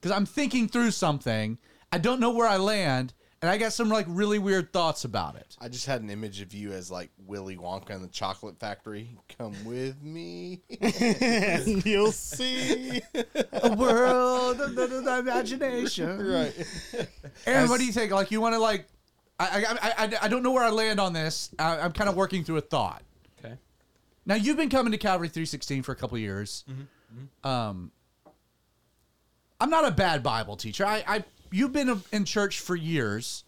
[0.00, 1.58] Because I'm thinking through something,
[1.90, 5.34] I don't know where I land, and I got some like really weird thoughts about
[5.36, 5.56] it.
[5.60, 9.18] I just had an image of you as like Willy Wonka in the chocolate factory.
[9.38, 10.60] Come with me.
[11.84, 13.02] You'll see.
[13.14, 16.26] a world of the, the- the imagination.
[16.26, 16.54] right.
[17.46, 18.12] Aaron, what do you think?
[18.12, 18.86] Like, you want to like?
[19.40, 21.50] I, I, I, I don't know where I land on this.
[21.58, 23.02] I, I'm kind of working through a thought.
[24.26, 24.38] Okay.
[24.38, 26.64] Now you've been coming to Calvary 316 for a couple of years.
[27.42, 27.90] Um,
[29.60, 30.84] I'm not a bad Bible teacher.
[30.84, 33.44] I, I you've been in church for years.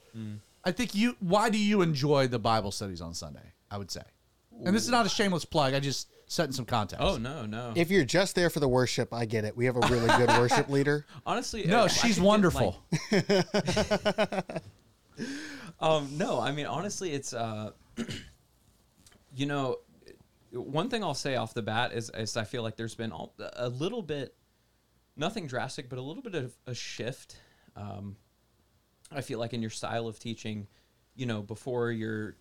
[0.65, 1.15] I think you.
[1.21, 3.53] Why do you enjoy the Bible studies on Sunday?
[3.71, 4.03] I would say,
[4.65, 5.75] and this is not a shameless plug.
[5.75, 7.05] I just setting some context.
[7.05, 7.73] Oh no, no.
[7.77, 9.57] If you're just there for the worship, I get it.
[9.57, 11.05] We have a really good worship leader.
[11.27, 12.83] Honestly, no, I- I she's get, wonderful.
[13.13, 13.31] like-
[15.81, 17.73] um, no, I mean honestly, it's uh,
[19.37, 19.77] you know,
[20.61, 23.35] one thing I'll say off the bat is, is I feel like there's been all,
[23.55, 24.35] a little bit,
[25.17, 27.37] nothing drastic, but a little bit of a shift.
[27.77, 28.17] Um,
[29.13, 30.67] I feel like in your style of teaching,
[31.15, 32.37] you know, before your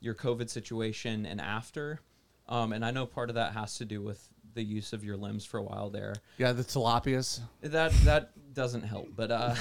[0.00, 2.00] your COVID situation and after,
[2.48, 5.16] Um, and I know part of that has to do with the use of your
[5.16, 6.14] limbs for a while there.
[6.38, 7.40] Yeah, the tilapias.
[7.62, 9.54] That that doesn't help, but uh,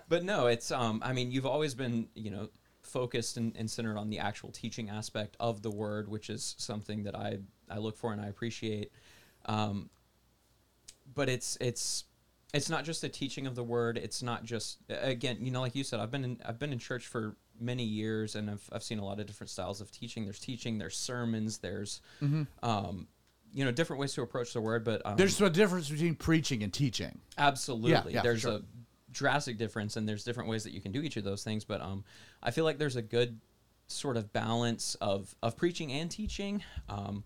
[0.08, 1.02] but no, it's um.
[1.04, 2.48] I mean, you've always been you know
[2.92, 7.04] focused and, and centered on the actual teaching aspect of the word, which is something
[7.04, 7.38] that I
[7.70, 8.92] I look for and I appreciate.
[9.46, 9.90] Um,
[11.14, 12.04] but it's it's
[12.54, 13.96] it's not just the teaching of the word.
[13.96, 16.78] It's not just again, you know, like you said, I've been in, I've been in
[16.78, 20.24] church for many years, and I've I've seen a lot of different styles of teaching.
[20.24, 22.00] There's teaching, there's sermons, there's
[22.62, 23.08] um,
[23.52, 24.84] you know, different ways to approach the word.
[24.84, 27.20] But um, There's a difference between preaching and teaching.
[27.36, 27.92] Absolutely.
[27.92, 28.52] Yeah, yeah, there's sure.
[28.56, 28.62] a
[29.12, 31.80] drastic difference and there's different ways that you can do each of those things, but
[31.80, 32.04] um
[32.42, 33.40] I feel like there's a good
[33.86, 36.62] sort of balance of of preaching and teaching.
[36.88, 37.24] Um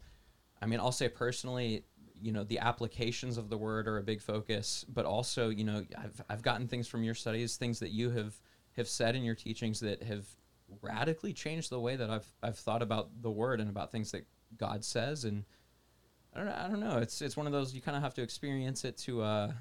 [0.61, 1.85] I mean, I'll say personally,
[2.20, 5.85] you know, the applications of the word are a big focus, but also, you know,
[5.96, 8.35] I've I've gotten things from your studies, things that you have
[8.77, 10.27] have said in your teachings that have
[10.83, 14.27] radically changed the way that I've I've thought about the word and about things that
[14.57, 15.44] God says and
[16.35, 16.99] I don't I don't know.
[16.99, 19.53] It's it's one of those you kind of have to experience it to uh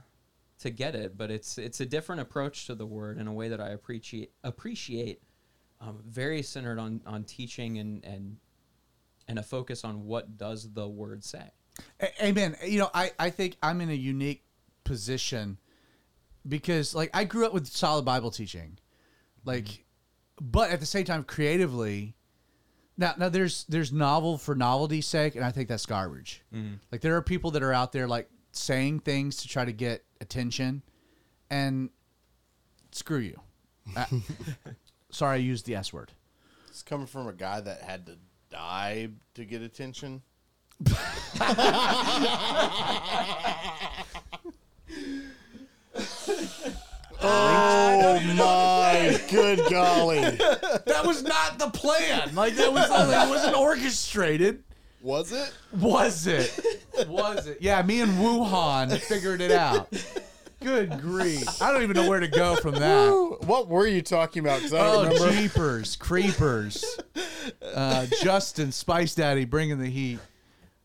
[0.59, 3.49] to get it, but it's it's a different approach to the word in a way
[3.49, 5.21] that I appreciate appreciate.
[5.81, 8.37] Um, very centered on on teaching and and
[9.27, 11.51] and a focus on what does the word say.
[11.99, 12.55] A- Amen.
[12.65, 14.45] You know, I, I think I'm in a unique
[14.85, 15.57] position
[16.47, 18.77] because like I grew up with solid Bible teaching.
[19.43, 19.83] Like
[20.41, 22.15] but at the same time creatively
[22.97, 26.41] now now there's there's novel for novelty's sake and I think that's garbage.
[26.91, 30.03] Like there are people that are out there like saying things to try to get
[30.25, 30.81] attention
[31.49, 31.89] and
[32.91, 33.39] screw you.
[33.95, 34.05] Uh,
[35.11, 36.11] sorry I used the S word.
[36.69, 38.17] It's coming from a guy that had to
[38.49, 40.21] die to get attention.
[47.27, 50.19] Oh my good golly.
[50.19, 52.35] That was not the plan.
[52.35, 54.63] Like that was that wasn't orchestrated.
[55.05, 55.53] Was it?
[55.71, 56.59] Was it?
[57.07, 57.59] Was it?
[57.61, 59.87] Yeah, me and Wuhan figured it out.
[60.61, 61.61] Good grief.
[61.61, 63.37] I don't even know where to go from that.
[63.45, 64.61] What were you talking about?
[64.61, 65.31] 'Cause I don't Oh, remember.
[65.31, 66.83] jeepers, creepers.
[67.75, 70.17] Uh, Justin, Spice Daddy, bringing the heat.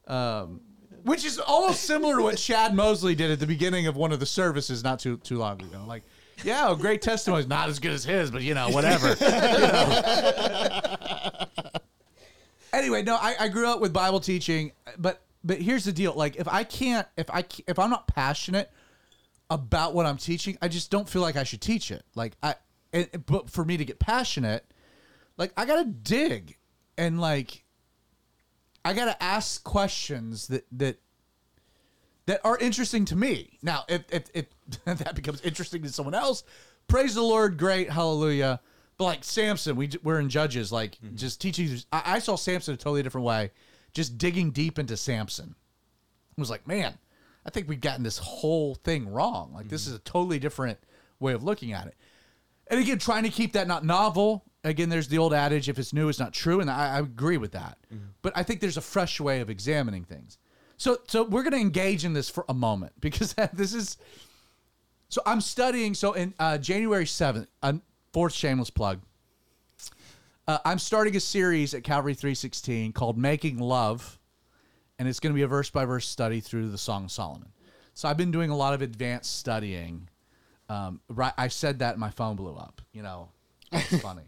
[0.07, 0.61] Um,
[1.05, 4.21] which is almost similar to what Chad Mosley did at the beginning of one of
[4.21, 5.83] the services not too too long ago.
[5.87, 6.03] Like,
[6.45, 7.47] yeah, oh, great testimony.
[7.47, 9.17] Not as good as his, but you know, whatever.
[9.21, 11.10] You know.
[12.73, 16.37] Anyway, no, I, I grew up with Bible teaching, but but here's the deal: like,
[16.37, 18.71] if I can't, if I if I'm not passionate
[19.49, 22.05] about what I'm teaching, I just don't feel like I should teach it.
[22.15, 22.55] Like I,
[22.93, 24.65] and, but for me to get passionate,
[25.37, 26.57] like I gotta dig
[26.97, 27.65] and like
[28.85, 30.99] I gotta ask questions that that
[32.27, 33.59] that are interesting to me.
[33.63, 34.47] Now, if if, if
[34.85, 36.45] that becomes interesting to someone else,
[36.87, 38.61] praise the Lord, great, hallelujah.
[39.01, 41.75] But like Samson, we we're in Judges, like just teaching.
[41.91, 43.51] I, I saw Samson a totally different way,
[43.95, 45.55] just digging deep into Samson.
[46.37, 46.99] I was like, man,
[47.47, 49.53] I think we've gotten this whole thing wrong.
[49.55, 50.81] Like this is a totally different
[51.19, 51.95] way of looking at it.
[52.67, 54.45] And again, trying to keep that not novel.
[54.65, 57.39] Again, there's the old adage: if it's new, it's not true, and I, I agree
[57.39, 57.79] with that.
[58.21, 60.37] But I think there's a fresh way of examining things.
[60.77, 63.97] So, so we're going to engage in this for a moment because this is.
[65.09, 65.95] So I'm studying.
[65.95, 67.73] So in uh, January seventh, uh,
[68.13, 69.01] fourth shameless plug.
[70.47, 74.19] Uh, I'm starting a series at Calvary 316 called "Making Love,"
[74.99, 77.51] and it's going to be a verse by verse study through the Song of Solomon.
[77.95, 80.09] So I've been doing a lot of advanced studying.
[80.69, 82.81] Um, right, I said that and my phone blew up.
[82.93, 83.29] You know,
[83.73, 84.23] it's funny.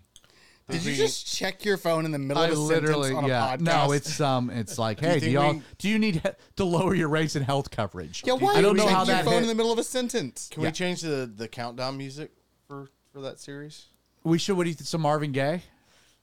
[0.69, 3.25] Did you just check your phone in the middle I of a literally, sentence on
[3.25, 3.57] a yeah.
[3.57, 3.61] podcast?
[3.61, 6.65] No, it's um, it's like, hey, do, think y'all we- do you need he- to
[6.65, 8.23] lower your rates in health coverage?
[8.25, 8.35] yeah.
[8.35, 9.43] Why I don't know check how your that phone hit.
[9.43, 10.49] in the middle of a sentence?
[10.53, 12.31] Can we change the, the countdown music
[12.69, 13.87] for, for that series?
[14.25, 14.87] We should what do you think?
[14.89, 15.63] Some Marvin Gaye,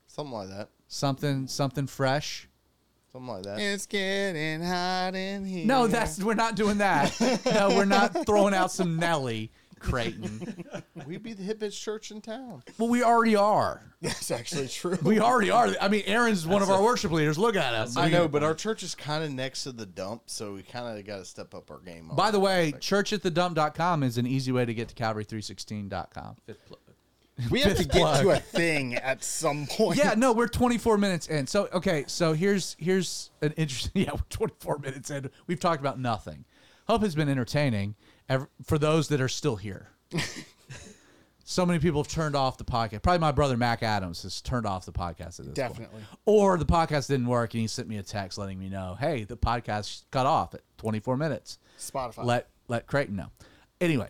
[0.07, 0.69] Something like that.
[0.87, 2.47] something something fresh.
[3.11, 3.59] Something like that.
[3.59, 5.65] It's getting hot in here.
[5.65, 7.19] No, that's we're not doing that.
[7.45, 10.63] no, we're not throwing out some Nelly Creighton.
[11.07, 12.63] We'd be the hippest church in town.
[12.77, 13.81] Well, we already are.
[14.01, 14.97] that's actually true.
[15.01, 15.69] We already are.
[15.81, 17.37] I mean, Aaron's one of our worship leaders.
[17.37, 17.95] Look at us.
[17.97, 20.99] I know, but our church is kind of next to the dump, so we kind
[20.99, 22.09] of got to step up our game.
[22.11, 22.83] on By the that way, aspect.
[22.83, 26.35] churchatthedump.com is an easy way to get to Calvary316.com.
[26.45, 26.78] Fifth plug.
[27.49, 28.21] We have to get plug.
[28.23, 29.97] to a thing at some point.
[29.97, 31.47] Yeah, no, we're 24 minutes in.
[31.47, 33.91] So okay, so here's here's an interesting.
[34.05, 35.29] Yeah, we're 24 minutes in.
[35.47, 36.45] We've talked about nothing.
[36.87, 37.95] Hope has been entertaining
[38.63, 39.89] for those that are still here.
[41.43, 43.01] so many people have turned off the podcast.
[43.01, 45.55] Probably my brother Mac Adams has turned off the podcast at this point.
[45.55, 46.01] Definitely.
[46.25, 49.23] Or the podcast didn't work, and he sent me a text letting me know, "Hey,
[49.23, 52.23] the podcast cut off at 24 minutes." Spotify.
[52.23, 53.31] Let let Creighton know.
[53.81, 54.09] Anyway,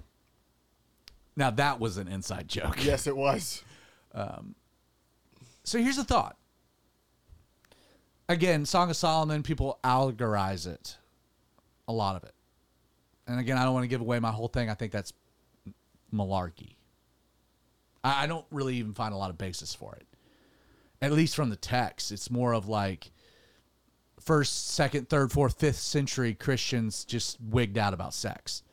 [1.39, 2.85] now that was an inside joke.
[2.85, 3.63] yes, it was.
[4.13, 4.55] Um,
[5.63, 6.37] so here's the thought.
[8.27, 10.97] again, Song of Solomon, people allegorize it,
[11.87, 12.33] a lot of it.
[13.27, 14.69] And again, I don't want to give away my whole thing.
[14.69, 15.13] I think that's
[16.13, 16.75] malarkey.
[18.03, 20.05] I, I don't really even find a lot of basis for it.
[21.01, 23.11] At least from the text, it's more of like
[24.19, 28.63] first, second, third, fourth, fifth century Christians just wigged out about sex,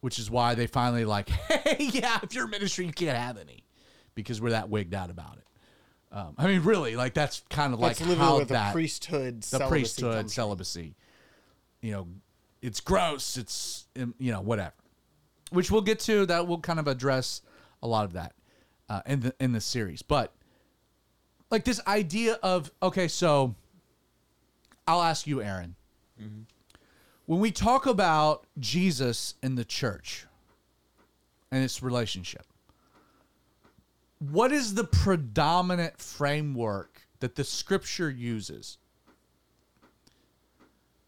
[0.00, 3.38] which is why they finally like, hey, yeah, if you're a ministry, you can't have
[3.38, 3.64] any,
[4.14, 5.46] because we're that wigged out about it.
[6.12, 8.72] Um, I mean, really, like that's kind of like That's literally how where the that
[8.72, 10.96] priesthood, the celibacy priesthood celibacy.
[11.82, 12.08] You know,
[12.60, 13.36] it's gross.
[13.36, 14.74] It's um, you know whatever,
[15.50, 16.26] which we'll get to.
[16.26, 17.42] That will kind of address
[17.80, 18.34] a lot of that
[18.88, 20.02] uh, in the in the series.
[20.02, 20.32] But
[21.48, 23.54] like this idea of okay, so
[24.88, 25.76] I'll ask you, Aaron.
[27.30, 30.26] When we talk about Jesus in the church
[31.52, 32.44] and its relationship,
[34.18, 38.78] what is the predominant framework that the scripture uses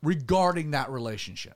[0.01, 1.55] regarding that relationship?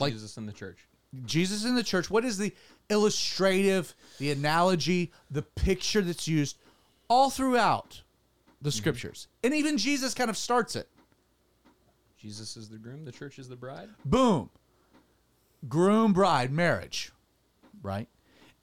[0.00, 0.88] Like Jesus in the church.
[1.24, 2.52] Jesus in the church, what is the
[2.90, 6.58] illustrative, the analogy, the picture that's used
[7.06, 8.02] all throughout
[8.62, 8.78] the mm-hmm.
[8.78, 9.28] scriptures?
[9.44, 10.88] And even Jesus kind of starts it.
[12.28, 13.88] Jesus is the groom, the church is the bride.
[14.04, 14.50] Boom.
[15.66, 17.10] Groom bride marriage,
[17.82, 18.06] right?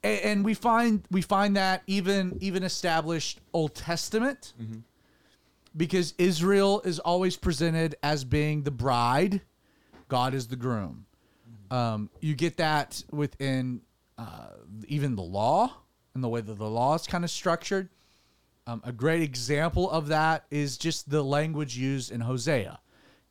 [0.04, 4.54] And, and we find we find that even even established Old Testament
[5.75, 9.41] because Israel is always presented as being the bride,
[10.10, 11.08] God is the groom.
[11.71, 13.82] Um, you get that within
[14.19, 14.49] uh,
[14.88, 15.73] even the law
[16.13, 17.89] and the way that the law is kind of structured.
[18.67, 22.80] Um, a great example of that is just the language used in Hosea.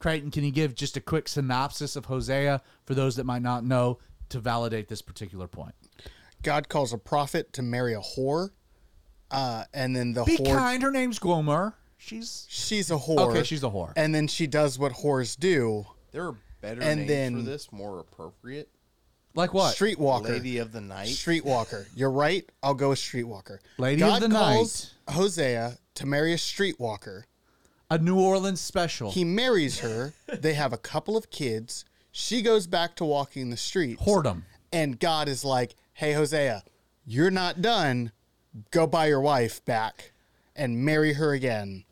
[0.05, 3.65] Creighton, can you give just a quick synopsis of Hosea for those that might not
[3.65, 5.75] know to validate this particular point?
[6.43, 8.51] God calls a prophet to marry a whore,
[9.31, 10.59] uh, and then the Be whore.
[10.59, 10.83] kind.
[10.83, 11.73] Her name's Gomer.
[11.97, 13.31] She's She's a whore.
[13.31, 13.95] Okay, she's a whore.
[13.97, 15.87] And then she does what whores do.
[16.13, 18.69] There are better And names then- for this, more appropriate.
[19.35, 19.75] like what?
[19.75, 20.29] Streetwalker.
[20.29, 21.09] Lady of the Night.
[21.09, 21.87] Streetwalker.
[21.97, 22.47] You're right.
[22.63, 23.57] I'll go with streetwalker.
[23.79, 27.23] Lady of God the calls Hosea to marry a streetwalker.
[27.91, 29.11] A New Orleans special.
[29.11, 30.15] He marries her.
[30.33, 31.85] they have a couple of kids.
[32.13, 34.03] She goes back to walking the streets.
[34.03, 34.43] Whoredom.
[34.73, 36.63] And God is like, hey, Hosea,
[37.05, 38.13] you're not done.
[38.71, 40.13] Go buy your wife back
[40.57, 41.85] and marry her again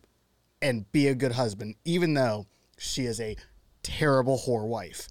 [0.60, 2.46] and be a good husband, even though
[2.78, 3.36] she is a
[3.82, 5.08] terrible whore wife.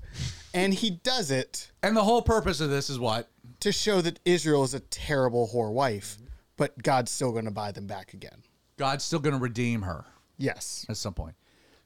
[0.53, 3.29] And he does it And the whole purpose of this is what?
[3.61, 6.17] to show that Israel is a terrible whore wife,
[6.57, 8.41] but God's still going to buy them back again.
[8.77, 10.03] God's still going to redeem her
[10.41, 10.85] Yes.
[10.89, 11.35] at some point.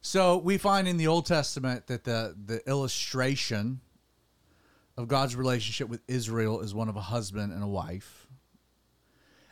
[0.01, 3.81] So we find in the Old Testament that the the illustration
[4.97, 8.27] of God's relationship with Israel is one of a husband and a wife.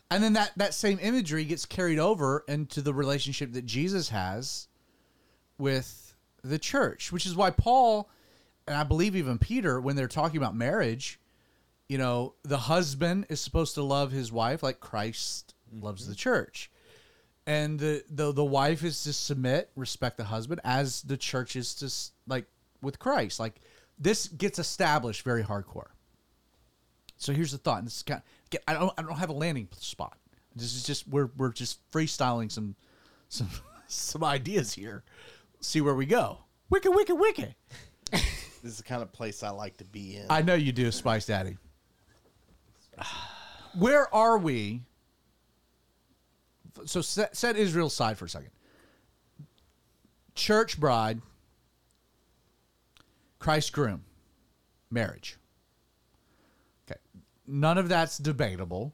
[0.10, 4.68] And then that, that same imagery gets carried over into the relationship that Jesus has
[5.58, 8.10] with the church, which is why Paul
[8.68, 11.20] and I believe even Peter, when they're talking about marriage,
[11.90, 16.12] you know, the husband is supposed to love his wife like Christ loves mm-hmm.
[16.12, 16.72] the church.
[17.46, 21.74] And the, the the wife is to submit, respect the husband, as the church is
[21.76, 21.92] to
[22.32, 22.46] like
[22.82, 23.40] with Christ.
[23.40, 23.60] Like
[24.00, 25.90] this gets established very hardcore.
[27.18, 27.80] So here's the thought.
[27.80, 30.18] And this is kind of, get, I don't I don't have a landing spot.
[30.56, 32.76] This is just we're we're just freestyling some
[33.30, 33.50] some
[33.88, 35.04] some ideas here.
[35.60, 36.40] See where we go.
[36.70, 37.56] Wicked, wicked, wicked.
[38.64, 40.28] This is the kind of place I like to be in.
[40.30, 41.58] I know you do, Spice Daddy.
[43.78, 44.82] Where are we?
[46.86, 48.52] So set, set Israel aside for a second.
[50.36, 51.22] Church bride,
[53.40, 54.04] Christ groom,
[54.90, 55.38] marriage.
[56.88, 57.00] Okay.
[57.46, 58.94] None of that's debatable.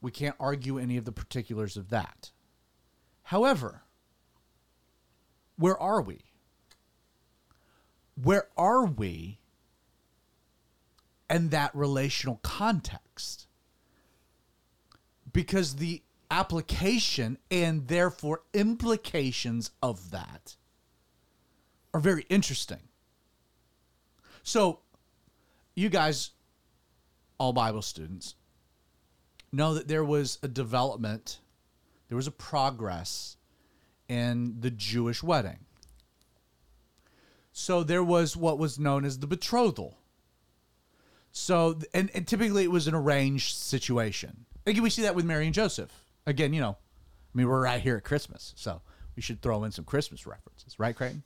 [0.00, 2.30] We can't argue any of the particulars of that.
[3.24, 3.82] However,
[5.56, 6.20] where are we?
[8.22, 9.40] Where are we
[11.28, 13.46] and that relational context
[15.32, 20.56] because the application and therefore implications of that
[21.92, 22.80] are very interesting.
[24.42, 24.80] So,
[25.74, 26.30] you guys,
[27.38, 28.34] all Bible students,
[29.52, 31.38] know that there was a development,
[32.08, 33.36] there was a progress
[34.08, 35.58] in the Jewish wedding.
[37.52, 39.96] So, there was what was known as the betrothal.
[41.38, 44.46] So, and, and typically it was an arranged situation.
[44.64, 45.92] Again, we see that with Mary and Joseph.
[46.26, 46.76] Again, you know,
[47.36, 48.82] I mean, we're right here at Christmas, so
[49.14, 51.22] we should throw in some Christmas references, right, Creighton?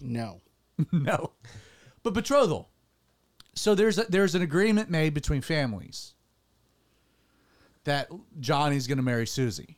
[0.00, 0.40] No.
[0.92, 1.30] no,
[2.02, 2.68] but betrothal.
[3.54, 6.14] So there's a, there's an agreement made between families
[7.84, 9.76] that Johnny's going to marry Susie.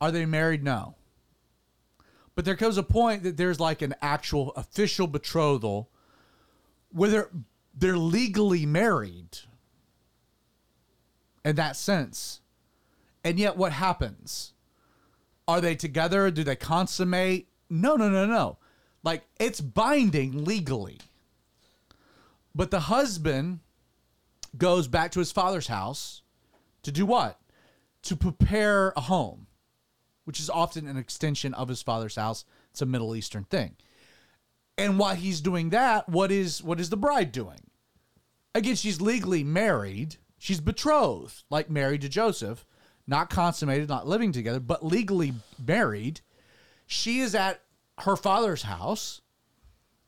[0.00, 0.62] Are they married?
[0.62, 0.94] No.
[2.34, 5.90] But there comes a point that there's like an actual official betrothal
[6.90, 7.30] where they're,
[7.74, 9.38] they're legally married
[11.44, 12.40] in that sense.
[13.24, 14.52] And yet, what happens?
[15.46, 16.30] Are they together?
[16.30, 17.48] Do they consummate?
[17.70, 18.58] No, no, no, no.
[19.02, 20.98] Like, it's binding legally.
[22.54, 23.60] But the husband
[24.56, 26.22] goes back to his father's house
[26.82, 27.40] to do what?
[28.02, 29.46] To prepare a home,
[30.24, 32.44] which is often an extension of his father's house.
[32.70, 33.76] It's a Middle Eastern thing.
[34.76, 37.60] And while he's doing that, what is what is the bride doing?
[38.54, 40.16] Again, she's legally married.
[40.38, 42.64] She's betrothed, like married to Joseph,
[43.06, 46.20] not consummated, not living together, but legally married.
[46.86, 47.62] She is at
[48.00, 49.20] her father's house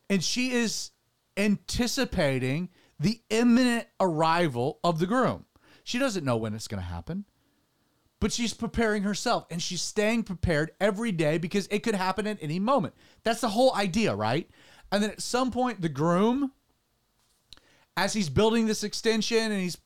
[0.09, 0.91] and she is
[1.37, 5.45] anticipating the imminent arrival of the groom.
[5.83, 7.25] She doesn't know when it's going to happen,
[8.19, 12.37] but she's preparing herself and she's staying prepared every day because it could happen at
[12.41, 12.93] any moment.
[13.23, 14.49] That's the whole idea, right?
[14.91, 16.51] And then at some point, the groom,
[17.97, 19.77] as he's building this extension and he's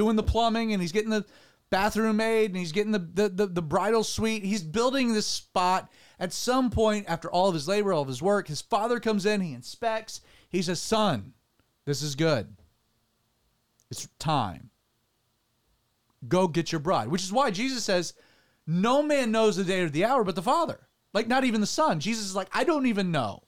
[0.00, 1.26] doing the plumbing and he's getting the
[1.68, 5.92] bathroom made and he's getting the, the, the, the bridal suite, he's building this spot.
[6.18, 9.26] At some point, after all of his labor, all of his work, his father comes
[9.26, 11.34] in, he inspects, he says, Son,
[11.84, 12.56] this is good.
[13.90, 14.70] It's time.
[16.26, 18.14] Go get your bride, which is why Jesus says,
[18.66, 20.88] No man knows the day or the hour but the Father.
[21.12, 22.00] Like, not even the Son.
[22.00, 23.42] Jesus is like, I don't even know.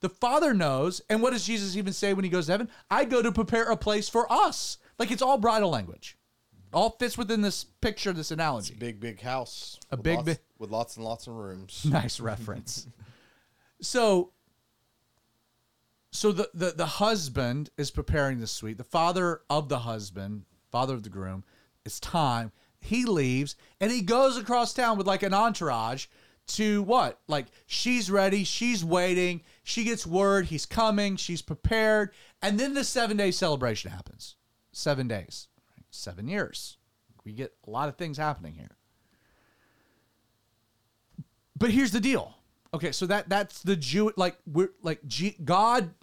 [0.00, 1.02] The Father knows.
[1.10, 2.70] And what does Jesus even say when he goes to heaven?
[2.90, 4.78] I go to prepare a place for us.
[4.98, 6.16] Like, it's all bridal language.
[6.72, 8.74] All fits within this picture, this analogy.
[8.74, 9.78] Big, big house.
[9.90, 11.84] A big, lots, big- with lots and lots of rooms.
[11.88, 12.86] nice reference.
[13.80, 14.32] so
[16.12, 18.78] so the, the the husband is preparing the suite.
[18.78, 21.44] The father of the husband, father of the groom,
[21.84, 22.52] it's time.
[22.78, 26.06] He leaves and he goes across town with like an entourage
[26.48, 27.20] to what?
[27.26, 32.80] Like she's ready, she's waiting, she gets word he's coming, she's prepared, and then the
[32.82, 34.36] 7-day celebration happens.
[34.76, 35.48] 7 days.
[35.90, 36.76] 7 years.
[37.24, 38.76] We get a lot of things happening here.
[41.58, 42.34] But here's the deal.
[42.74, 45.94] Okay, so that that's the Jew like we're like G, God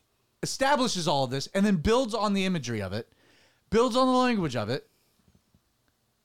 [0.42, 3.14] establishes all of this and then builds on the imagery of it,
[3.70, 4.90] builds on the language of it.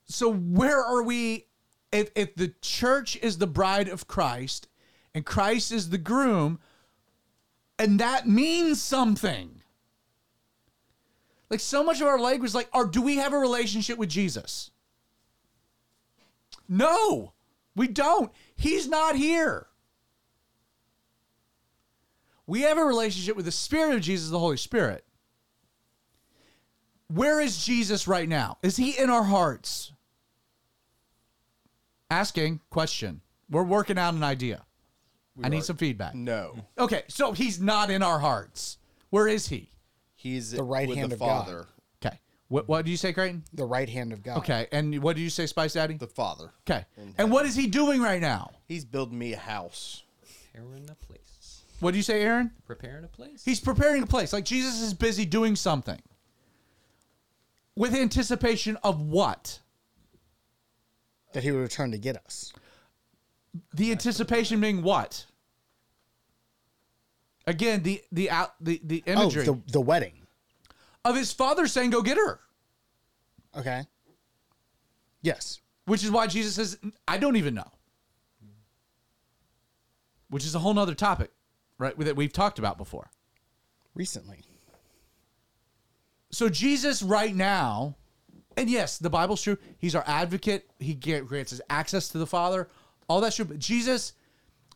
[0.06, 1.46] So where are we
[1.92, 4.68] if if the church is the bride of Christ
[5.14, 6.60] and Christ is the groom
[7.78, 9.57] and that means something.
[11.50, 14.70] Like so much of our language like are do we have a relationship with Jesus?
[16.68, 17.32] No.
[17.74, 18.32] We don't.
[18.56, 19.66] He's not here.
[22.46, 25.04] We have a relationship with the Spirit of Jesus, the Holy Spirit.
[27.08, 28.58] Where is Jesus right now?
[28.62, 29.92] Is he in our hearts?
[32.10, 33.20] Asking question.
[33.50, 34.64] We're working out an idea.
[35.42, 36.14] I need are- some feedback.
[36.14, 36.64] No.
[36.78, 38.78] Okay, so he's not in our hearts.
[39.10, 39.70] Where is he?
[40.28, 41.66] He's The right with hand the of God.
[42.04, 42.18] Okay.
[42.48, 43.44] What what do you say, Creighton?
[43.54, 44.38] The right hand of God.
[44.38, 44.66] Okay.
[44.72, 45.94] And what do you say, Spice Daddy?
[45.94, 46.52] The Father.
[46.68, 46.84] Okay.
[47.16, 48.50] And what is he doing right now?
[48.66, 50.02] He's building me a house.
[50.52, 51.62] Preparing a place.
[51.80, 52.50] What do you say, Aaron?
[52.66, 53.44] Preparing a place.
[53.44, 54.32] He's preparing a place.
[54.32, 56.00] Like Jesus is busy doing something.
[57.76, 59.60] With anticipation of what?
[61.32, 62.52] That he would return to get us.
[63.72, 65.26] The anticipation being what?
[67.46, 70.12] Again, the the out the, the oh, imagery Oh, the, the wedding.
[71.04, 72.40] Of his father saying, "Go get her,"
[73.56, 73.86] Okay.
[75.22, 75.60] Yes.
[75.86, 77.70] which is why Jesus says, "I don't even know,"
[80.28, 81.32] which is a whole nother topic,
[81.78, 81.98] right?
[81.98, 83.10] That we've talked about before.
[83.94, 84.44] Recently.
[86.30, 87.96] So Jesus, right now,
[88.56, 89.56] and yes, the Bible's true.
[89.78, 90.70] He's our advocate.
[90.78, 92.68] He grants us access to the Father.
[93.08, 93.46] All that's true.
[93.46, 94.12] But Jesus,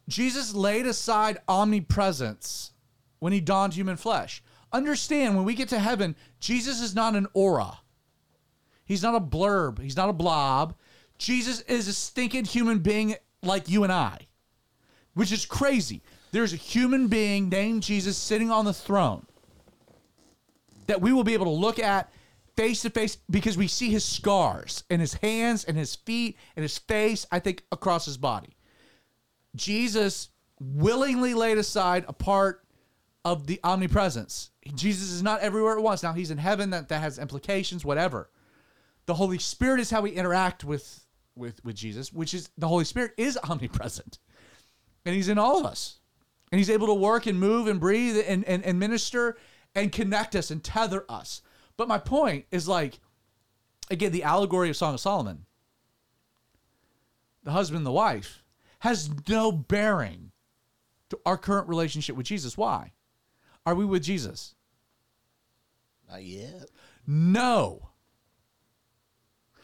[0.08, 2.72] Jesus laid aside omnipresence
[3.18, 4.42] when he donned human flesh.
[4.72, 7.78] Understand when we get to heaven, Jesus is not an aura.
[8.84, 9.80] He's not a blurb.
[9.80, 10.74] He's not a blob.
[11.18, 14.26] Jesus is a stinking human being like you and I,
[15.14, 16.02] which is crazy.
[16.32, 19.26] There's a human being named Jesus sitting on the throne
[20.86, 22.10] that we will be able to look at
[22.56, 26.62] face to face because we see his scars and his hands and his feet and
[26.62, 28.56] his face, I think, across his body.
[29.54, 32.64] Jesus willingly laid aside a part
[33.24, 34.50] of the omnipresence.
[34.74, 36.02] Jesus is not everywhere at once.
[36.02, 38.30] Now he's in heaven, that, that has implications, whatever.
[39.06, 41.04] The Holy Spirit is how we interact with,
[41.36, 44.18] with, with Jesus, which is the Holy Spirit is omnipresent.
[45.04, 45.98] And he's in all of us.
[46.50, 49.36] And he's able to work and move and breathe and, and, and minister
[49.74, 51.42] and connect us and tether us.
[51.76, 53.00] But my point is like,
[53.90, 55.46] again, the allegory of Song of Solomon,
[57.42, 58.42] the husband and the wife,
[58.80, 60.32] has no bearing
[61.08, 62.56] to our current relationship with Jesus.
[62.56, 62.92] Why?
[63.64, 64.54] Are we with Jesus?
[66.10, 66.68] Not yet.
[67.06, 67.90] No.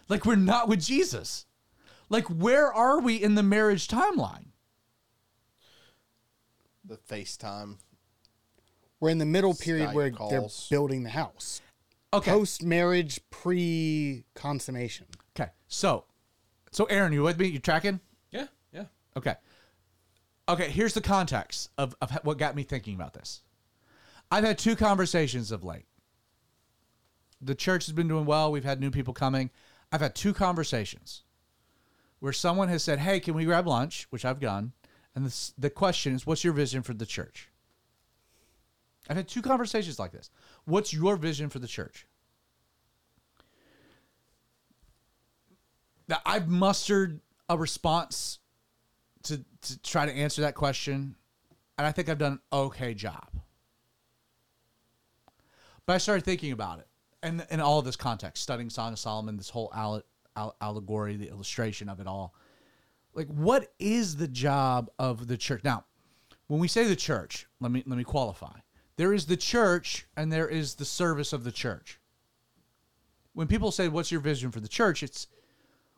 [0.09, 1.46] Like we're not with Jesus.
[2.09, 4.46] Like where are we in the marriage timeline?
[6.84, 7.76] The FaceTime.
[9.01, 10.30] We're in the middle period Skype where calls.
[10.30, 11.61] they're building the house.
[12.12, 12.30] Okay.
[12.30, 15.07] Post marriage, pre consummation.
[15.38, 15.51] Okay.
[15.68, 16.05] So,
[16.72, 17.49] so Aaron, you with me?
[17.49, 18.01] You tracking?
[18.30, 18.84] Yeah, yeah.
[19.16, 19.34] Okay.
[20.49, 23.42] Okay, here's the context of, of what got me thinking about this.
[24.31, 25.87] I've had two conversations of late.
[27.41, 28.51] The church has been doing well.
[28.51, 29.51] We've had new people coming.
[29.91, 31.22] I've had two conversations
[32.20, 34.07] where someone has said, Hey, can we grab lunch?
[34.11, 34.72] Which I've done.
[35.14, 37.49] And this, the question is, What's your vision for the church?
[39.09, 40.31] I've had two conversations like this.
[40.64, 42.07] What's your vision for the church?
[46.09, 48.39] Now, I've mustered a response
[49.24, 51.14] to, to try to answer that question,
[51.76, 53.29] and I think I've done an okay job.
[55.89, 56.86] But I started thinking about it,
[57.22, 60.03] and in all of this context, studying Song of Solomon, this whole alle-
[60.36, 62.34] alle- allegory, the illustration of it all.
[63.14, 65.64] Like, what is the job of the church?
[65.64, 65.86] Now,
[66.47, 68.59] when we say the church, let me let me qualify.
[68.97, 71.99] There is the church, and there is the service of the church.
[73.32, 75.26] When people say, "What's your vision for the church?" It's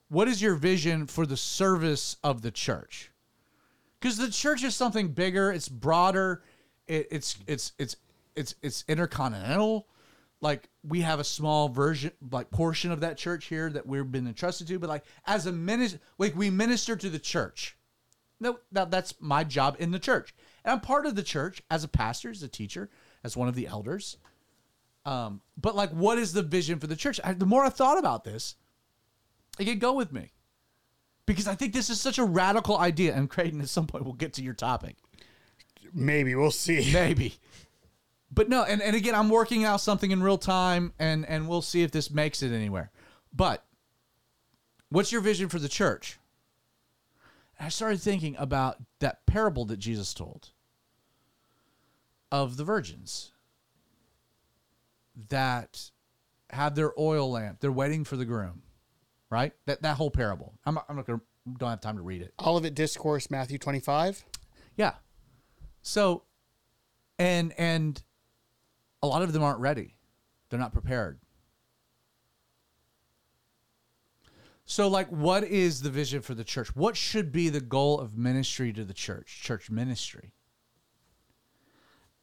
[0.06, 3.10] what is your vision for the service of the church?
[3.98, 5.50] Because the church is something bigger.
[5.50, 6.44] It's broader.
[6.86, 7.96] It, it's it's it's
[8.36, 9.86] it's it's intercontinental.
[10.40, 14.26] Like we have a small version, like portion of that church here that we've been
[14.26, 14.78] entrusted to.
[14.78, 17.76] But like as a minister, like we minister to the church.
[18.42, 21.84] No, now that's my job in the church, and I'm part of the church as
[21.84, 22.88] a pastor, as a teacher,
[23.22, 24.16] as one of the elders.
[25.04, 27.20] Um, but like, what is the vision for the church?
[27.22, 28.54] I, the more I thought about this,
[29.58, 30.32] it could go with me
[31.26, 33.14] because I think this is such a radical idea.
[33.14, 34.96] And Creighton, at some point, we'll get to your topic,
[35.92, 36.90] Maybe we'll see.
[36.92, 37.34] maybe.
[38.32, 41.62] But no, and, and again, I'm working out something in real time, and and we'll
[41.62, 42.90] see if this makes it anywhere.
[43.32, 43.64] But
[44.88, 46.18] what's your vision for the church?
[47.58, 50.50] And I started thinking about that parable that Jesus told
[52.30, 53.32] of the virgins
[55.28, 55.90] that
[56.50, 57.60] have their oil lamp.
[57.60, 58.62] They're waiting for the groom,
[59.28, 59.52] right?
[59.66, 60.54] That that whole parable.
[60.64, 61.20] I'm not, I'm not gonna
[61.58, 62.32] don't have time to read it.
[62.44, 64.24] Olivet Discourse, Matthew 25.
[64.76, 64.94] Yeah.
[65.82, 66.22] So,
[67.18, 68.02] and and
[69.02, 69.96] a lot of them aren't ready.
[70.48, 71.20] They're not prepared.
[74.64, 76.76] So, like, what is the vision for the church?
[76.76, 79.40] What should be the goal of ministry to the church?
[79.42, 80.32] Church ministry.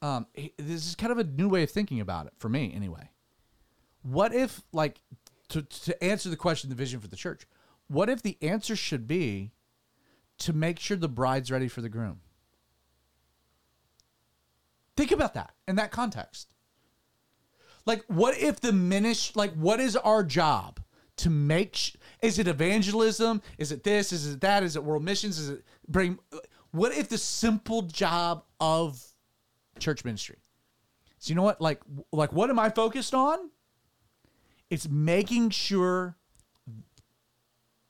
[0.01, 3.09] Um, this is kind of a new way of thinking about it for me, anyway.
[4.01, 5.01] What if, like,
[5.49, 7.45] to to answer the question, the vision for the church?
[7.87, 9.51] What if the answer should be
[10.39, 12.21] to make sure the bride's ready for the groom?
[14.95, 16.47] Think about that in that context.
[17.87, 20.81] Like, what if the ministry, like, what is our job
[21.15, 21.77] to make?
[21.77, 23.41] Sh- is it evangelism?
[23.57, 24.11] Is it this?
[24.11, 24.61] Is it that?
[24.61, 25.39] Is it world missions?
[25.39, 26.19] Is it bring?
[26.71, 29.01] What if the simple job of
[29.79, 30.35] church ministry?
[31.19, 31.61] So you know what?
[31.61, 31.81] Like,
[32.11, 33.51] like, what am I focused on?
[34.69, 36.17] It's making sure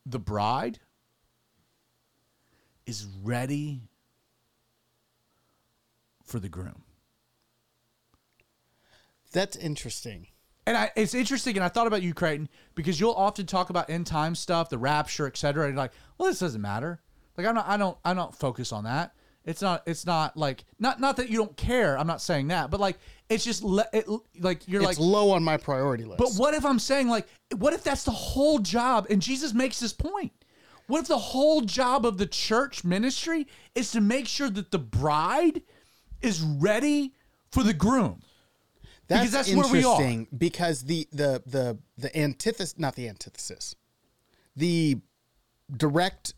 [0.06, 0.78] the bride
[2.86, 3.82] is ready
[6.24, 6.84] for the groom.
[9.38, 10.26] That's interesting.
[10.66, 13.88] And I, it's interesting, and I thought about you, Creighton, because you'll often talk about
[13.88, 17.00] end time stuff, the rapture, et cetera, and you're like, well, this doesn't matter.
[17.36, 19.14] Like I'm not, I don't, I don't focus on that.
[19.44, 21.96] It's not, it's not like, not, not that you don't care.
[21.96, 24.06] I'm not saying that, but like, it's just le- it,
[24.40, 26.18] like you're It's like, low on my priority list.
[26.18, 29.06] but what if I'm saying like, what if that's the whole job?
[29.08, 30.32] And Jesus makes this point.
[30.88, 34.80] What if the whole job of the church ministry is to make sure that the
[34.80, 35.62] bride
[36.22, 37.14] is ready
[37.52, 38.20] for the groom?
[39.08, 39.92] That's, because that's where we are.
[39.92, 43.74] interesting because the the the the antithesis, not the antithesis,
[44.54, 44.98] the
[45.74, 46.34] direct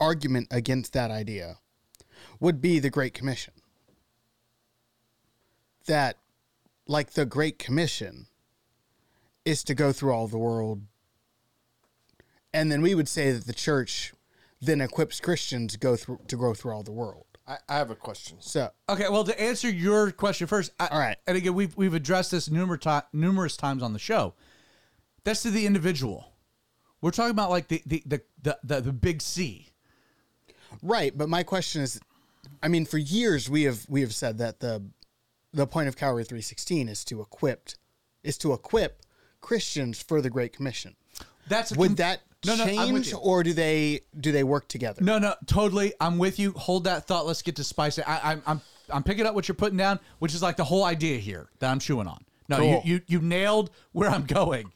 [0.00, 1.58] argument against that idea
[2.40, 3.54] would be the Great Commission.
[5.86, 6.18] That,
[6.86, 8.26] like the Great Commission,
[9.44, 10.82] is to go through all the world,
[12.52, 14.12] and then we would say that the church
[14.60, 17.27] then equips Christians to go through to go through all the world.
[17.48, 18.36] I, I have a question.
[18.40, 21.16] So Okay, well, to answer your question first, I, All right.
[21.26, 24.34] and again, we've we've addressed this numerous numerous times on the show.
[25.24, 26.32] That's to the individual.
[27.00, 29.68] We're talking about like the the the the, the, the big C.
[30.82, 31.98] Right, but my question is,
[32.62, 34.82] I mean, for years we have we have said that the
[35.52, 37.70] the point of Calvary three sixteen is to equip
[38.22, 39.02] is to equip
[39.40, 40.96] Christians for the Great Commission.
[41.48, 44.68] That's a would com- that No, no, I'm change, or do they do they work
[44.68, 45.02] together?
[45.02, 45.92] No, no, totally.
[46.00, 46.52] I'm with you.
[46.52, 47.26] Hold that thought.
[47.26, 48.08] Let's get to spice it.
[48.08, 48.60] I, I'm, I'm,
[48.90, 51.70] I'm picking up what you're putting down, which is like the whole idea here that
[51.70, 52.24] I'm chewing on.
[52.48, 52.82] No, Cool.
[52.84, 54.72] you, you, you nailed where I'm going.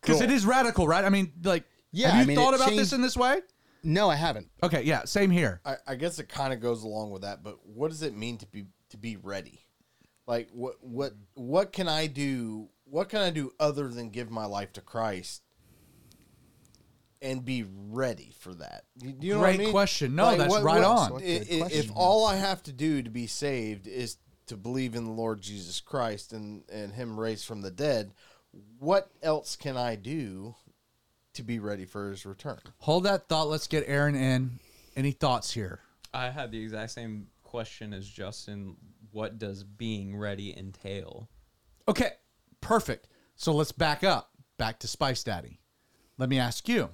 [0.00, 0.36] Because it Cool.
[0.36, 1.04] is radical, right?
[1.04, 3.40] I mean, like, Yeah, have you I mean, thought it about this in this way?
[3.82, 4.48] No, I haven't.
[4.62, 5.60] Okay, yeah, same here.
[5.64, 8.38] I, I guess it kind of goes along with that, but what does it mean
[8.38, 9.66] to be to be ready?
[10.26, 12.68] Like what what what can I do?
[12.84, 15.42] What can I do other than give my life to Christ
[17.26, 18.84] and be ready for that?
[19.00, 19.70] You, you know what I Great mean?
[19.72, 20.14] question.
[20.14, 21.12] No, that's right on.
[21.12, 24.16] What i- good i- If all I have to do to be saved is
[24.46, 28.12] to believe in the Lord Jesus Christ and and Him raised from the dead,
[28.78, 30.54] what else can I do
[31.34, 32.60] to be ready for His return?
[32.78, 33.48] Hold that thought.
[33.48, 34.58] Let's get Aaron in.
[34.94, 35.80] Any thoughts here?
[36.14, 38.76] I had the exact same question as Justin.
[39.10, 41.28] What does being ready entail?
[41.88, 42.12] Okay,
[42.60, 43.08] perfect.
[43.34, 45.60] So let's back up, back to Spice Daddy.
[46.18, 46.88] Let me ask you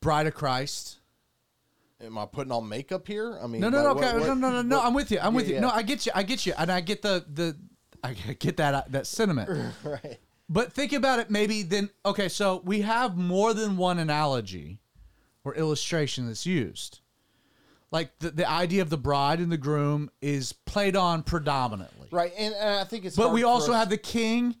[0.00, 0.96] Bride of Christ.
[2.02, 3.38] Am I putting on makeup here?
[3.42, 4.76] I mean, No, no, no, like, okay, what- no, no, no, no.
[4.78, 5.18] what- I'm with you.
[5.20, 5.60] I'm with Yeah, you.
[5.60, 5.70] No.
[5.70, 6.12] I get you.
[6.14, 7.56] I get you, and I get the the
[8.02, 9.74] I get that uh, that sentiment.
[9.84, 10.18] right.
[10.48, 11.30] But think about it.
[11.30, 11.90] Maybe then.
[12.06, 14.80] Okay, so we have more than one analogy
[15.44, 17.00] or illustration that's used.
[17.92, 22.08] Like the the idea of the bride and the groom is played on predominantly.
[22.10, 23.16] Right, and, and I think it's.
[23.16, 24.56] But we also us- have the king.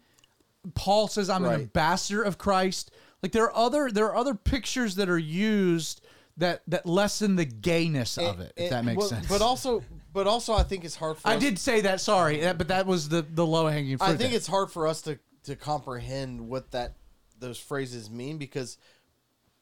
[0.74, 2.90] Paul says, "I'm an ambassador of Christ."
[3.22, 6.00] Like there are other there are other pictures that are used
[6.38, 8.52] that that lessen the gayness of it.
[8.56, 9.28] If that makes but, sense.
[9.28, 11.28] But also, but also, I think it's hard for.
[11.28, 12.00] I did say that.
[12.00, 14.06] Sorry, that- but that was the the low hanging fruit.
[14.06, 14.36] I think there.
[14.36, 16.94] it's hard for us to to comprehend what that
[17.38, 18.78] those phrases mean because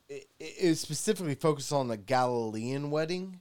[0.09, 3.41] it, it is specifically focused on the Galilean wedding.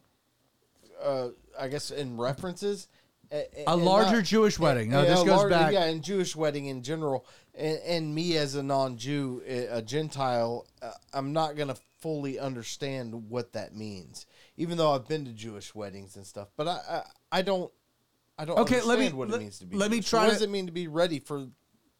[1.01, 2.88] Uh, I guess in references.
[3.30, 4.89] A, a larger Jewish wedding.
[4.89, 5.74] No, Yeah, this goes larger- back.
[5.74, 7.26] Yeah, and Jewish wedding in general,
[7.58, 9.41] and, and me as a non-Jew,
[9.72, 15.26] a Gentile, uh, I'm not gonna fully understand what that means, even though I've been
[15.26, 16.49] to Jewish weddings and stuff.
[16.55, 17.03] But I, I,
[17.39, 17.72] I don't,
[18.38, 19.76] I don't Okay, let understand me- what let- it means to be.
[19.78, 21.47] let me try What does it mean to be ready for,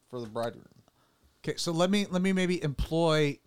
[0.08, 0.64] for the bridegroom?
[1.44, 3.38] Okay, so let me let me maybe employ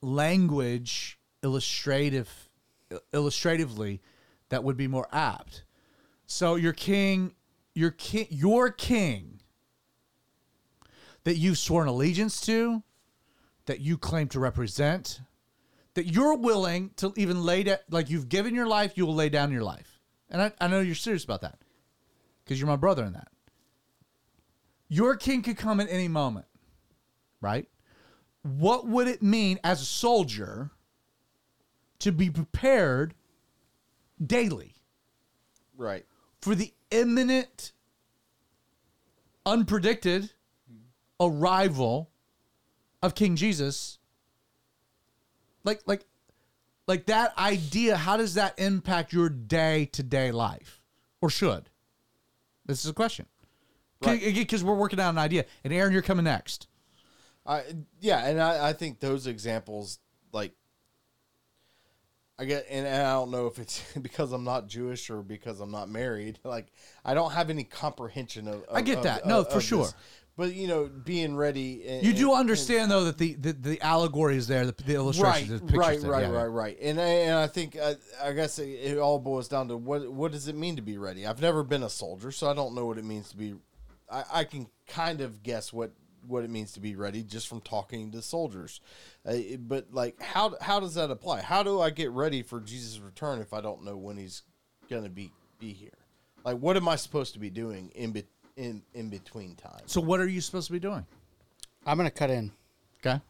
[0.00, 2.50] language illustrative
[3.12, 4.00] illustratively
[4.50, 5.64] that would be more apt.
[6.26, 7.34] So your king,
[7.74, 9.33] your king, your king
[11.24, 12.82] that you've sworn allegiance to,
[13.66, 15.20] that you claim to represent,
[15.94, 19.28] that you're willing to even lay down, like you've given your life, you will lay
[19.28, 20.00] down your life.
[20.30, 21.58] And I, I know you're serious about that
[22.44, 23.28] because you're my brother in that.
[24.88, 26.46] Your king could come at any moment,
[27.40, 27.66] right?
[28.42, 30.70] What would it mean as a soldier
[32.00, 33.14] to be prepared
[34.24, 34.74] daily
[35.76, 36.04] Right.
[36.40, 37.72] for the imminent,
[39.46, 40.30] unpredicted
[41.20, 42.10] arrival
[43.02, 43.98] of King Jesus?
[45.64, 46.04] Like, like,
[46.86, 47.96] like that idea.
[47.96, 50.82] How does that impact your day to day life,
[51.20, 51.70] or should?
[52.66, 53.26] This is a question.
[54.02, 54.20] Right.
[54.34, 55.46] Because we're working out an idea.
[55.64, 56.68] And Aaron, you're coming next.
[57.46, 57.62] I
[58.00, 59.98] yeah, and I, I think those examples
[60.32, 60.52] like
[62.38, 65.70] I get and I don't know if it's because I'm not Jewish or because I'm
[65.70, 66.38] not married.
[66.44, 66.72] Like
[67.04, 68.64] I don't have any comprehension of.
[68.72, 69.22] I get that.
[69.22, 69.84] of- No, of for sure.
[69.84, 69.94] this.
[70.36, 71.86] But you know, being ready.
[71.86, 74.94] And, You do and- understand though that the, the, the allegory is there, the, the
[74.94, 76.10] illustration, Right, the pictures right, there.
[76.10, 79.18] right, Yeah, right, right, and I, and I think uh, I guess it, it all
[79.20, 81.24] boils down to what what does it mean to be ready?
[81.26, 83.54] I've never been a soldier, so I don't know what it means to be.
[84.10, 85.92] I, I can kind of guess what
[86.26, 88.80] what it means to be ready just from talking to soldiers,
[89.26, 91.42] uh, but like how how does that apply?
[91.42, 94.42] How do I get ready for Jesus' return if I don't know when he's
[94.90, 95.30] gonna be
[95.60, 95.90] be here?
[96.44, 98.24] Like, what am I supposed to be doing in be,
[98.56, 99.82] in in between time?
[99.86, 101.04] So what are you supposed to be doing?
[101.86, 102.52] I'm gonna cut in.
[103.04, 103.20] Okay.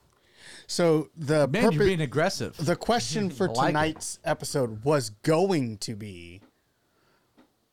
[0.67, 2.57] So the Man, purpose, you're being aggressive.
[2.59, 3.67] the question for I like it.
[3.69, 6.43] tonight's episode was going to be,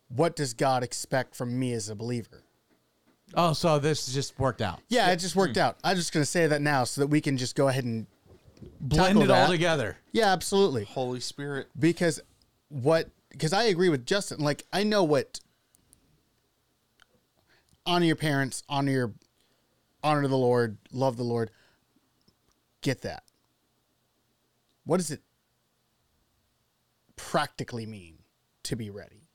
[0.07, 2.43] what does God expect from me as a believer?
[3.33, 4.79] Oh, so this just worked out.
[4.89, 5.77] Yeah, it just worked out.
[5.83, 8.07] I'm just gonna say that now so that we can just go ahead and
[8.79, 9.97] Blend Tackle it all together.
[10.11, 10.83] yeah, absolutely.
[10.83, 12.19] Holy Spirit, because
[12.69, 14.39] what because I agree with Justin.
[14.39, 15.39] Like I know what
[17.91, 19.13] honor your parents, honor your
[20.01, 21.51] honor the Lord, love the Lord.
[22.81, 23.23] Get that.
[24.85, 25.21] What does it
[27.15, 28.19] practically mean
[28.63, 29.27] to be ready?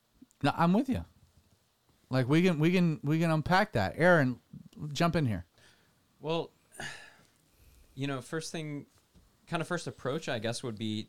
[0.43, 1.05] No, I'm with you.
[2.09, 3.95] Like we can we can we can unpack that.
[3.97, 4.39] Aaron,
[4.93, 5.45] jump in here.
[6.21, 6.51] Well,
[7.95, 8.87] you know, first thing,
[9.47, 11.09] kind of first approach, I guess, would be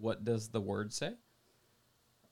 [0.00, 1.12] what does the word say?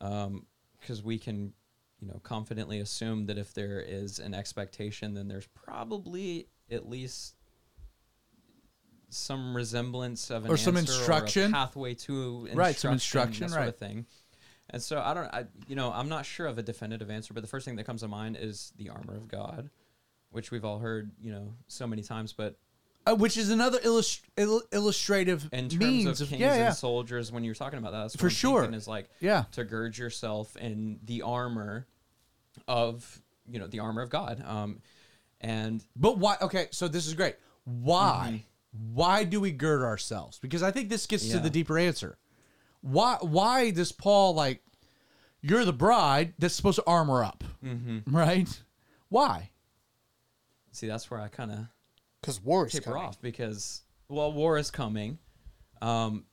[0.00, 0.46] Um,
[0.80, 1.52] because we can,
[2.00, 7.34] you know, confidently assume that if there is an expectation, then there's probably at least
[9.08, 11.50] some resemblance of an Or some instruction.
[11.50, 13.68] a pathway to Right, some instruction, instruction, that sort right.
[13.68, 14.06] of thing.
[14.70, 17.40] And so I don't, I, you know, I'm not sure of a definitive answer, but
[17.42, 19.68] the first thing that comes to mind is the armor of God,
[20.30, 22.32] which we've all heard, you know, so many times.
[22.32, 22.56] But
[23.04, 26.66] Uh, which is another illust- il- illustrative in terms means of kings yeah, yeah.
[26.68, 28.72] and soldiers, when you're talking about that, For sure.
[28.72, 29.44] is like Yeah.
[29.52, 31.88] to gird yourself in the armor
[32.70, 34.42] of, you know, the armor of God.
[34.46, 34.80] Um,
[35.40, 36.36] and But why?
[36.40, 37.36] Okay, so this is great.
[37.64, 38.44] Why?
[38.92, 40.38] Why do we gird ourselves?
[40.38, 42.16] Because I think this gets to the deeper answer.
[42.82, 43.16] Why?
[43.20, 44.62] Why does Paul like?
[45.42, 47.42] You're the bride that's supposed to armor up,
[48.06, 48.62] right?
[49.08, 49.50] Why?
[50.72, 51.58] see, that's where I kind of
[52.20, 53.02] Because war is taper coming.
[53.02, 55.18] off because well war is coming
[55.82, 56.24] um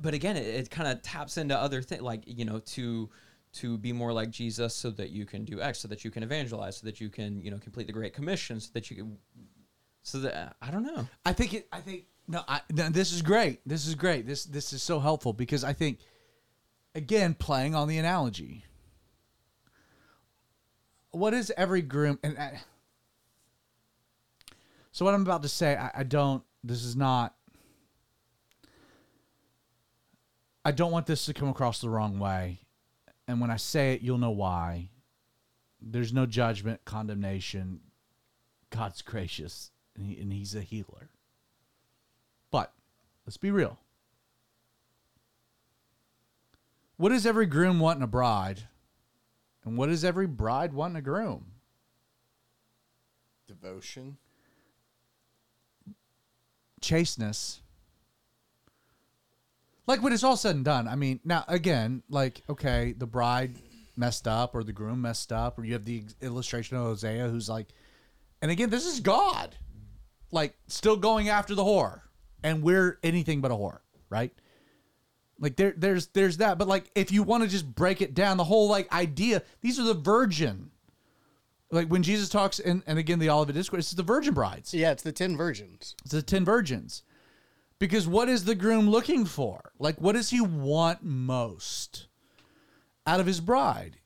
[0.00, 3.08] but again it, it kind of taps into other things like you know to
[3.52, 6.22] to be more like jesus so that you can do x so that you can
[6.22, 9.18] evangelize so that you can you know complete the great commission so that you can
[10.02, 11.68] so that i don't know I think it.
[11.72, 12.42] I think no.
[12.48, 13.60] I, no, this is great.
[13.66, 14.26] This is great.
[14.26, 15.98] This this is so helpful because I think,
[16.94, 18.64] again, playing on the analogy.
[21.10, 22.18] What is every groom?
[22.22, 22.60] And I,
[24.92, 26.42] so what I'm about to say, I, I don't.
[26.64, 27.34] This is not.
[30.64, 32.60] I don't want this to come across the wrong way,
[33.32, 34.90] and when I say it, you'll know why.
[35.80, 37.80] There's no judgment, condemnation.
[38.68, 41.08] God's gracious, and, he, and He's a healer.
[42.50, 42.74] But
[43.24, 43.78] let's be real.
[46.98, 48.64] What does every groom want in a bride?
[49.64, 51.52] And what does every bride want in a groom?
[53.48, 54.18] Devotion.
[56.82, 57.61] Chasteness.
[59.86, 60.86] Like when it's all said and done.
[60.86, 63.56] I mean, now again, like, okay, the bride
[63.96, 67.48] messed up or the groom messed up, or you have the illustration of Hosea who's
[67.48, 67.68] like,
[68.40, 69.54] and again, this is God,
[70.30, 72.00] like, still going after the whore.
[72.44, 73.78] And we're anything but a whore,
[74.10, 74.32] right?
[75.38, 78.36] Like there, there's there's that, but like if you want to just break it down,
[78.36, 80.70] the whole like idea, these are the virgin.
[81.70, 84.72] Like when Jesus talks, and, and again the Olivet Discourse, it's the virgin brides.
[84.72, 85.96] Yeah, it's the ten virgins.
[86.04, 87.02] It's the ten virgins.
[87.82, 89.72] Because what is the groom looking for?
[89.76, 92.06] Like what does he want most
[93.08, 93.96] out of his bride?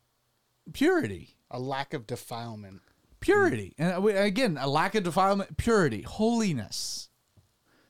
[0.72, 1.37] Purity.
[1.51, 2.81] A lack of defilement.
[3.20, 3.74] Purity.
[3.77, 7.11] And uh, again, a lack of defilement, purity, holiness,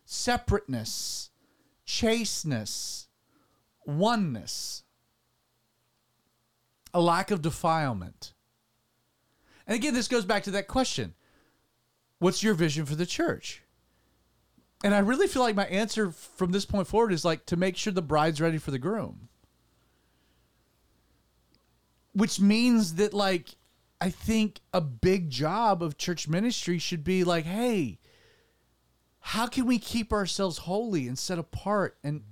[0.04, 1.30] separateness,
[1.84, 3.06] chasteness,
[3.86, 4.82] oneness.
[6.92, 8.32] A lack of defilement.
[9.68, 11.14] And again, this goes back to that question.
[12.18, 13.62] What's your vision for the church?
[14.84, 17.76] And I really feel like my answer from this point forward is like to make
[17.76, 19.28] sure the bride's ready for the groom.
[22.12, 23.56] Which means that like
[24.00, 27.98] I think a big job of church ministry should be like, hey,
[29.20, 32.22] how can we keep ourselves holy and set apart and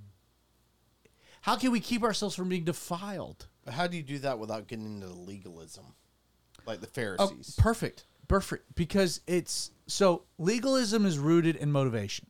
[1.41, 3.47] how can we keep ourselves from being defiled?
[3.63, 5.85] But how do you do that without getting into legalism,
[6.65, 7.55] like the Oh, Pharisees?
[7.57, 8.05] perfect.
[8.27, 8.73] Perfect.
[8.75, 12.27] Because it's so legalism is rooted in motivation.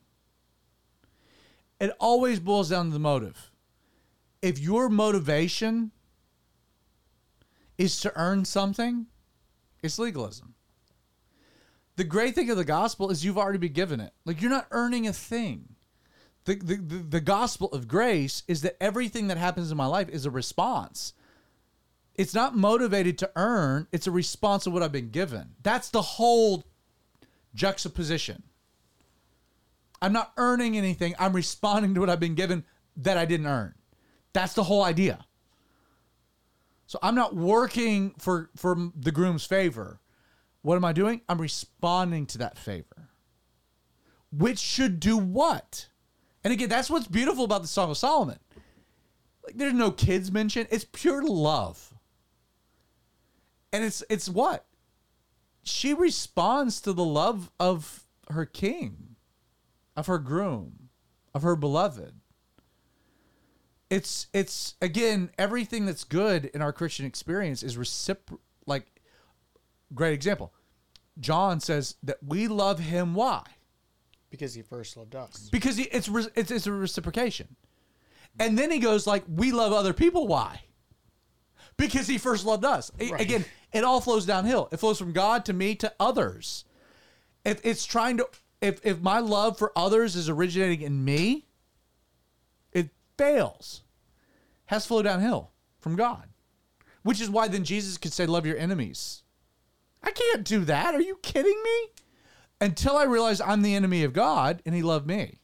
[1.80, 3.50] It always boils down to the motive.
[4.42, 5.92] If your motivation
[7.76, 9.06] is to earn something,
[9.82, 10.54] it's legalism.
[11.96, 14.12] The great thing of the gospel is you've already been given it.
[14.24, 15.76] Like you're not earning a thing.
[16.44, 20.08] The, the, the, the gospel of grace is that everything that happens in my life
[20.08, 21.12] is a response
[22.16, 26.02] it's not motivated to earn it's a response to what i've been given that's the
[26.02, 26.64] whole
[27.54, 28.42] juxtaposition
[30.02, 31.14] i'm not earning anything.
[31.18, 32.64] I'm responding to what i've been given
[32.98, 33.74] that i didn't earn.
[34.32, 35.24] That's the whole idea.
[36.86, 40.00] So i'm not working for for the groom's favor.
[40.62, 41.20] What am i doing?
[41.28, 43.08] I'm responding to that favor.
[44.32, 45.88] Which should do what?
[46.44, 48.38] And again that's what's beautiful about the song of solomon.
[49.44, 51.92] Like there's no kids mentioned it's pure love.
[53.72, 54.66] And it's it's what?
[55.62, 59.05] She responds to the love of her king
[59.96, 60.86] of her groom
[61.36, 62.14] of her beloved.
[63.90, 68.86] It's it's again everything that's good in our christian experience is recipro like
[69.94, 70.52] great example.
[71.20, 73.42] John says that we love him why?
[74.30, 75.48] Because he first loved us.
[75.52, 77.54] because he, it's, re- it's it's a reciprocation.
[78.40, 80.62] And then he goes like we love other people why?
[81.76, 82.90] Because he first loved us.
[82.98, 83.20] Right.
[83.20, 84.68] again it all flows downhill.
[84.72, 86.64] It flows from god to me to others.
[87.44, 88.28] If it's trying to
[88.60, 91.46] if if my love for others is originating in me
[92.72, 93.82] it fails
[94.66, 95.50] has to flow downhill
[95.80, 96.28] from god
[97.06, 99.22] Which is why then Jesus could say, Love your enemies.
[100.02, 100.92] I can't do that.
[100.92, 101.88] Are you kidding me?
[102.60, 105.38] Until I realize I'm the enemy of God and he loved me.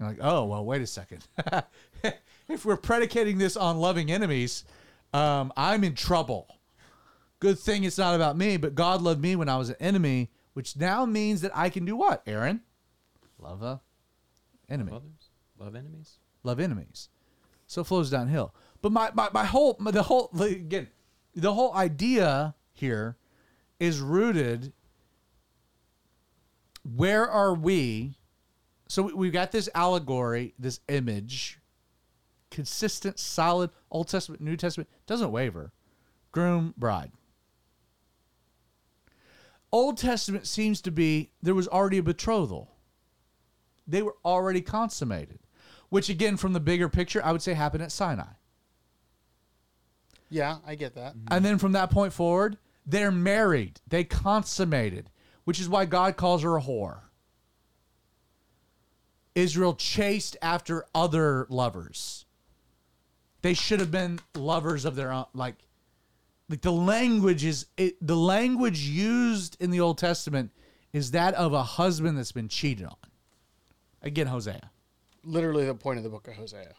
[0.00, 1.24] You're like, oh, well, wait a second.
[2.48, 4.64] if we're predicating this on loving enemies,
[5.14, 6.58] um, I'm in trouble.
[7.38, 10.30] Good thing it's not about me, but God loved me when I was an enemy,
[10.56, 12.62] which now means that I can do what, Aaron?
[13.38, 13.82] Love a
[14.70, 15.28] enemy Others
[15.58, 16.16] love enemies.
[16.44, 17.10] love enemies.
[17.66, 18.54] So it flows downhill.
[18.80, 20.88] But my, my, my whole, my, the whole, again,
[21.34, 23.18] the whole idea here
[23.78, 24.72] is rooted.
[26.84, 28.14] Where are we?
[28.88, 31.58] So we- we've got this allegory, this image,
[32.50, 35.72] consistent, solid, Old Testament, New Testament, doesn't waver.
[36.32, 37.12] Groom, bride.
[39.72, 42.76] Old Testament seems to be there was already a betrothal
[43.86, 45.38] they were already consummated,
[45.88, 48.24] which again, from the bigger picture, I would say happened at Sinai.
[50.28, 51.14] Yeah, I get that.
[51.30, 55.10] And then from that point forward, they're married, they consummated,
[55.44, 57.00] which is why God calls her a whore.
[59.34, 62.24] Israel chased after other lovers.
[63.42, 65.26] They should have been lovers of their own.
[65.34, 65.56] Like,
[66.48, 70.52] like the language is it, the language used in the Old Testament
[70.92, 72.96] is that of a husband that's been cheated on.
[74.02, 74.70] Again, Hosea.
[75.24, 76.74] Literally the point of the book of Hosea.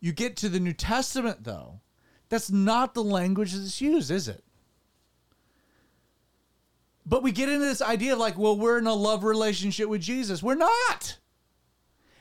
[0.00, 1.80] You get to the New Testament, though,
[2.28, 4.44] that's not the language that's used, is it?
[7.04, 10.00] But we get into this idea of like, well, we're in a love relationship with
[10.00, 10.42] Jesus.
[10.42, 11.18] We're not.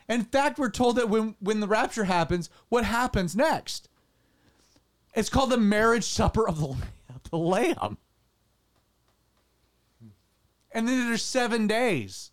[0.07, 3.89] In fact, we're told that when, when the rapture happens, what happens next?
[5.15, 6.75] It's called the marriage supper of the,
[7.31, 7.97] the Lamb.
[10.71, 12.31] And then there's seven days,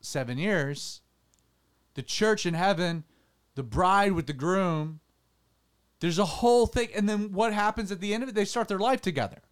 [0.00, 1.02] seven years.
[1.94, 3.04] The church in heaven,
[3.54, 5.00] the bride with the groom.
[6.00, 6.88] There's a whole thing.
[6.94, 8.34] And then what happens at the end of it?
[8.34, 9.42] They start their life together.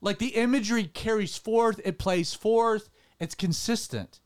[0.00, 2.88] Like the imagery carries forth, it plays forth,
[3.18, 4.20] it's consistent.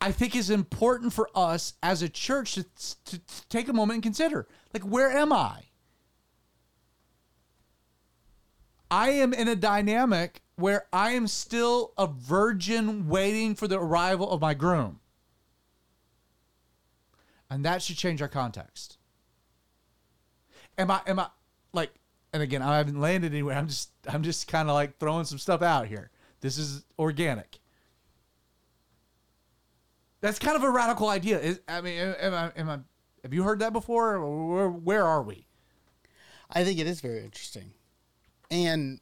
[0.00, 3.96] I think is important for us as a church to, to, to take a moment
[3.96, 5.62] and consider like, where am I?
[8.90, 14.30] I am in a dynamic where I am still a virgin waiting for the arrival
[14.30, 15.00] of my groom.
[17.50, 18.98] And that should change our context.
[20.76, 21.28] Am I am I
[21.72, 21.92] like
[22.32, 23.56] and again I haven't landed anywhere.
[23.56, 26.10] I'm just I'm just kind of like throwing some stuff out here.
[26.40, 27.57] This is organic.
[30.20, 31.38] That's kind of a radical idea.
[31.38, 32.78] Is, I mean, am I, am I,
[33.22, 34.20] have you heard that before?
[34.20, 35.46] Where, where are we?
[36.50, 37.72] I think it is very interesting.
[38.50, 39.00] And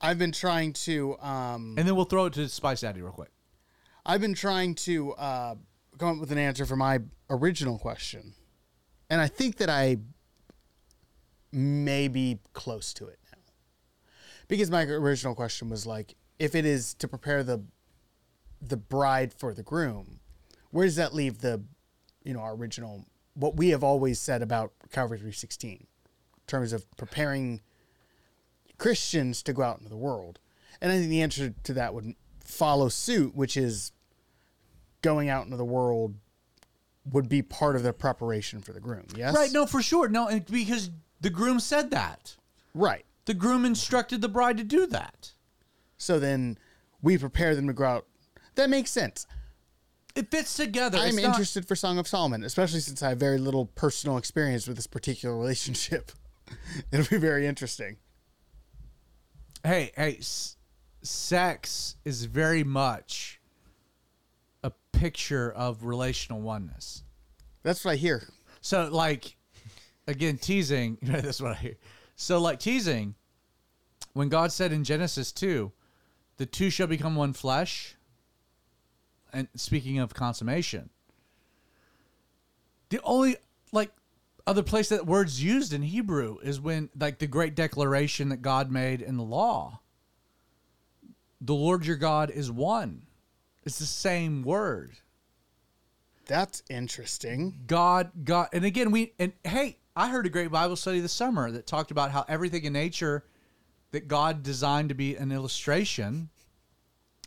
[0.00, 3.30] I've been trying to um And then we'll throw it to Spice Daddy real quick.
[4.04, 5.54] I've been trying to uh
[5.98, 7.00] come up with an answer for my
[7.30, 8.34] original question.
[9.08, 9.98] And I think that I
[11.52, 13.38] may be close to it now.
[14.48, 17.64] Because my original question was like if it is to prepare the
[18.60, 20.20] the bride for the groom,
[20.70, 21.62] where does that leave the
[22.24, 25.86] you know, our original what we have always said about Calvary 316 in
[26.46, 27.60] terms of preparing
[28.78, 30.38] Christians to go out into the world.
[30.80, 33.92] And I think the answer to that would follow suit, which is
[35.02, 36.14] going out into the world
[37.10, 39.06] would be part of the preparation for the groom.
[39.16, 39.34] Yes.
[39.34, 39.52] Right?
[39.52, 40.08] No, for sure.
[40.08, 40.90] No, because
[41.20, 42.36] the groom said that.
[42.74, 43.04] Right.
[43.26, 45.32] The groom instructed the bride to do that.
[45.98, 46.58] So then
[47.02, 48.06] we prepare them to go out.
[48.56, 49.26] That makes sense.
[50.14, 50.98] It fits together.
[50.98, 54.66] I'm not- interested for Song of Solomon, especially since I have very little personal experience
[54.68, 56.12] with this particular relationship.
[56.92, 57.96] It'll be very interesting.
[59.64, 60.56] hey, hey, s-
[61.02, 63.40] sex is very much
[64.62, 67.02] a picture of relational oneness.
[67.62, 68.28] That's what I hear.
[68.60, 69.36] So, like,
[70.06, 70.98] again, teasing.
[71.02, 71.76] that's what I hear.
[72.16, 73.14] So, like teasing,
[74.12, 75.72] when God said in Genesis two,
[76.36, 77.96] the two shall become one flesh.
[79.34, 80.90] And speaking of consummation,
[82.88, 83.36] the only
[83.72, 83.90] like
[84.46, 88.70] other place that word's used in Hebrew is when like the great declaration that God
[88.70, 89.80] made in the law.
[91.40, 93.02] The Lord your God is one.
[93.64, 94.92] It's the same word.
[96.26, 97.58] That's interesting.
[97.66, 101.50] God, God, and again, we and hey, I heard a great Bible study this summer
[101.50, 103.24] that talked about how everything in nature
[103.90, 106.30] that God designed to be an illustration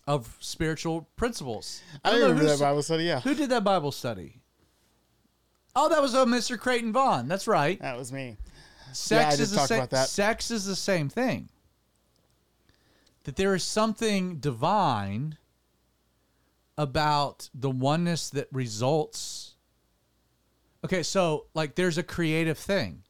[0.07, 1.81] of spiritual principles.
[2.03, 3.03] I don't know remember that Bible study.
[3.03, 4.41] Yeah, Who did that Bible study?
[5.75, 6.57] Oh, that was uh, Mr.
[6.57, 7.27] Creighton Vaughn.
[7.27, 7.79] That's right.
[7.81, 8.37] that was me.
[8.93, 9.87] Sex did is the same.
[10.05, 11.49] Sex is the same thing.
[13.25, 15.37] That there is something divine
[16.77, 19.55] about the oneness that results.
[20.85, 23.03] Okay, so like there's a creative thing.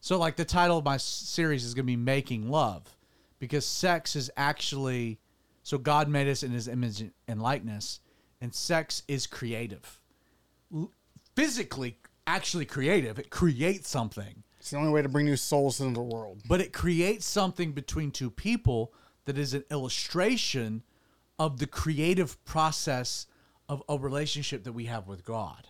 [0.00, 2.96] So like the title of my series is going to be making love
[3.38, 5.18] because sex is actually
[5.62, 8.00] so God made us in his image and likeness
[8.40, 10.00] and sex is creative.
[11.36, 13.18] Physically actually creative.
[13.18, 14.42] It creates something.
[14.58, 16.42] It's the only way to bring new souls into the world.
[16.48, 18.92] But it creates something between two people
[19.24, 20.82] that is an illustration
[21.38, 23.26] of the creative process
[23.68, 25.68] of a relationship that we have with God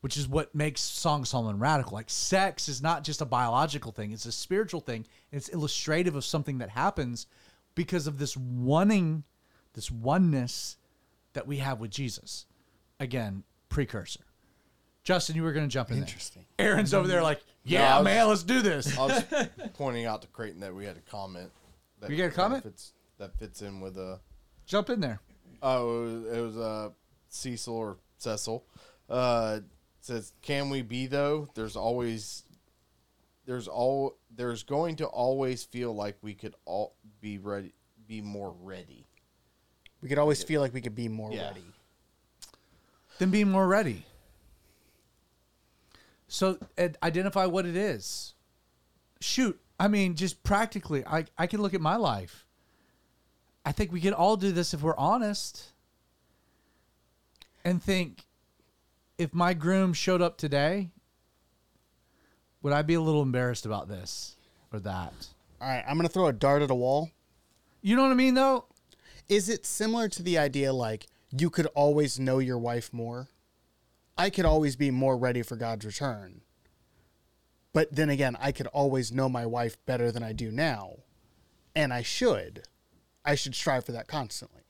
[0.00, 1.94] which is what makes Song Solomon radical.
[1.94, 5.06] Like sex is not just a biological thing; it's a spiritual thing.
[5.32, 7.26] It's illustrative of something that happens
[7.78, 9.22] because of this wanting,
[9.74, 10.76] this oneness
[11.34, 12.44] that we have with Jesus.
[12.98, 14.24] Again, precursor.
[15.04, 15.98] Justin, you were going to jump in.
[15.98, 16.04] there.
[16.04, 16.44] Interesting.
[16.58, 18.98] Aaron's over there, like, I yeah, was- man, let's do this.
[18.98, 19.24] I was
[19.74, 21.52] pointing out to Creighton that we had a comment.
[22.00, 22.64] That, You got a comment?
[22.64, 24.18] That fits, that fits in with a.
[24.66, 25.20] Jump in there.
[25.62, 26.88] Oh, it was, it was uh,
[27.28, 28.64] Cecil or Cecil.
[29.08, 29.60] Uh,
[30.00, 31.48] says, "Can we be though?
[31.54, 32.42] There's always,
[33.48, 37.72] there's all, there's going to always feel like we could all be ready,
[38.06, 39.06] be more ready.
[40.02, 41.48] We could always feel like we could be more Yeah.
[41.48, 41.64] ready.
[43.18, 44.04] Then be more ready.
[46.28, 48.34] So id- identify what it is.
[49.22, 52.44] Shoot, I mean, just practically, I I can look at my life.
[53.64, 55.72] I think we could all do this if we're honest.
[57.64, 58.26] And think,
[59.16, 60.90] if my groom showed up today,
[62.62, 64.36] would I be a little embarrassed about this
[64.72, 65.12] or that?
[65.60, 67.10] All right, I'm gonna throw a dart at a wall.
[67.82, 68.66] You know what I mean, though.
[69.28, 73.28] Is it similar to the idea like you could always know your wife more?
[74.16, 76.40] I could always be more ready for God's return.
[77.72, 80.96] But then again, I could always know my wife better than I do now.
[81.76, 82.62] And I should.
[83.24, 84.62] I should strive for that constantly.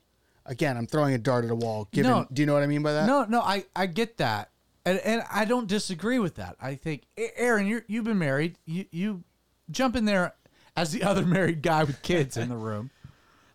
[0.45, 1.87] Again, I'm throwing a dart at a wall.
[1.91, 2.27] Given, No.
[2.31, 3.07] do you know what I mean by that?
[3.07, 4.51] No, no, I, I get that,
[4.89, 6.55] and and I don't disagree with that.
[6.59, 8.57] I think Aaron, you you've been married.
[8.65, 9.23] You you
[9.69, 10.33] jump in there
[10.75, 12.89] as the other married guy with kids in the room.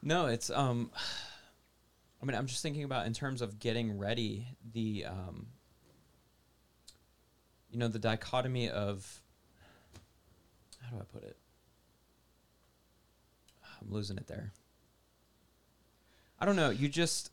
[0.07, 0.91] No, it's um
[2.23, 5.47] I mean, I'm just thinking about in terms of getting ready the um
[7.71, 9.23] you know, the dichotomy of
[10.83, 11.39] how do I put it?
[13.81, 14.53] I'm losing it there.
[16.39, 17.31] I don't know, you just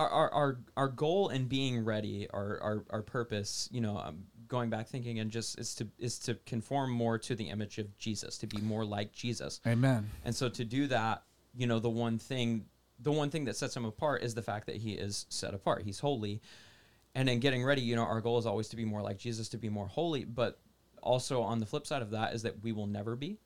[0.00, 4.24] our our our, our goal in being ready, our, our our purpose, you know, um,
[4.48, 7.96] going back thinking and just is to is to conform more to the image of
[7.98, 9.60] Jesus, to be more like Jesus.
[9.66, 10.10] Amen.
[10.24, 11.22] And so to do that,
[11.54, 12.66] you know, the one thing
[12.98, 15.82] the one thing that sets him apart is the fact that he is set apart.
[15.82, 16.40] He's holy.
[17.14, 19.48] And in getting ready, you know, our goal is always to be more like Jesus,
[19.50, 20.60] to be more holy, but
[21.02, 23.38] also on the flip side of that is that we will never be.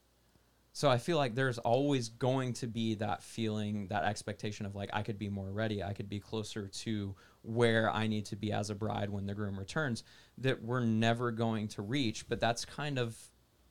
[0.77, 4.91] So I feel like there's always going to be that feeling, that expectation of like
[4.93, 8.51] I could be more ready, I could be closer to where I need to be
[8.53, 10.03] as a bride when the groom returns
[10.39, 13.17] that we're never going to reach, but that's kind of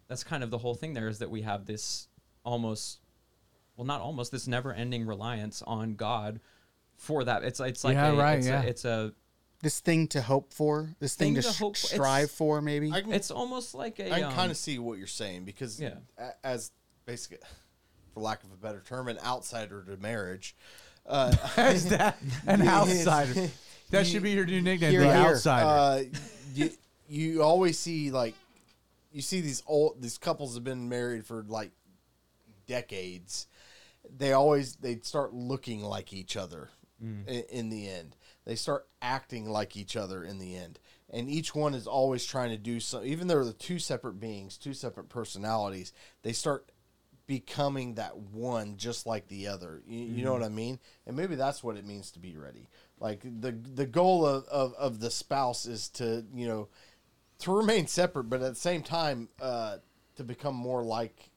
[0.07, 2.07] that's kind of the whole thing there is that we have this
[2.45, 3.01] almost
[3.75, 6.39] well not almost this never-ending reliance on God
[6.95, 7.43] for that.
[7.43, 8.63] It's it's like Yeah, a, right, it's yeah.
[8.63, 9.13] a, it's a
[9.61, 11.87] This thing to hope for, this thing, Thing to, to hope for.
[11.87, 12.91] strive for, maybe.
[12.91, 15.95] Can, it's almost like a I um, kind of see what you're saying because, Yeah.
[16.45, 16.71] as
[17.05, 17.37] basically,
[18.13, 20.55] for lack of a better term, an outsider to marriage.
[21.05, 23.49] Uh, As that an outsider.
[23.91, 25.15] That should be your new nickname, Here, the here.
[25.35, 25.65] outsider.
[25.65, 26.03] uh,
[26.55, 26.69] you,
[27.07, 28.33] you always see like
[29.11, 31.71] you see these old these couples have been married for like
[32.67, 33.47] decades
[34.17, 36.69] they always they start looking like each other
[37.01, 40.79] in, in the end they start acting like each other in the end
[41.09, 44.57] and each one is always trying to do so even though they're two separate beings
[44.57, 45.91] two separate personalities
[46.21, 46.71] they start
[47.25, 51.35] becoming that one just like the other you, you know what i mean and maybe
[51.35, 52.67] that's what it means to be ready
[52.99, 56.67] like the the goal of, of, of the spouse is to you know
[57.39, 59.77] to remain separate but at the same time uh
[60.15, 61.29] to become more like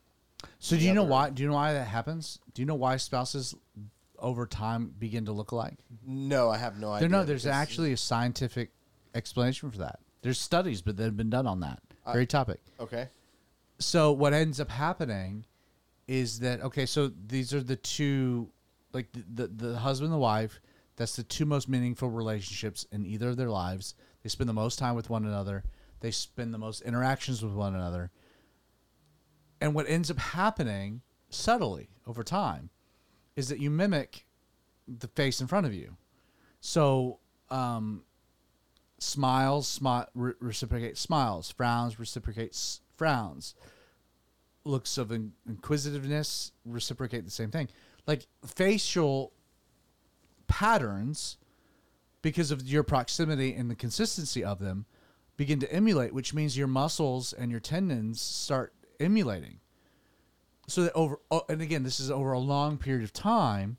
[0.59, 1.31] so do you know why?
[1.31, 2.39] Do you know why that happens?
[2.53, 3.55] Do you know why spouses
[4.19, 5.79] over time begin to look alike?
[6.07, 8.71] no i have no idea no, there's actually a scientific
[9.15, 10.01] explanation for that.
[10.23, 11.81] There's studies, but that have been done on that
[12.13, 12.61] very topic.
[12.81, 13.09] okay
[13.79, 15.45] so what ends up happening
[16.09, 18.49] is that okay so these are the two
[18.93, 20.61] like the, the the husband and the wife
[20.97, 23.95] that's the two most meaningful relationships in either of their lives.
[24.23, 25.63] They spend the most time with one another.
[26.01, 28.11] They spend the most interactions with one another.
[29.61, 32.71] And what ends up happening subtly over time
[33.37, 34.25] is that you mimic
[34.89, 35.97] the face in front of you.
[36.61, 37.19] So
[37.51, 38.03] um
[38.99, 43.55] smiles smi- re- reciprocate smiles frowns reciprocate s- frowns
[44.67, 47.69] looks of in- inquisitiveness reciprocate the same thing
[48.07, 49.33] like facial
[50.47, 51.37] patterns
[52.23, 54.87] because of your proximity and the consistency of them
[55.37, 59.61] begin to emulate, which means your muscles and your tendons start emulating.
[60.67, 63.77] So that over, oh, and again, this is over a long period of time.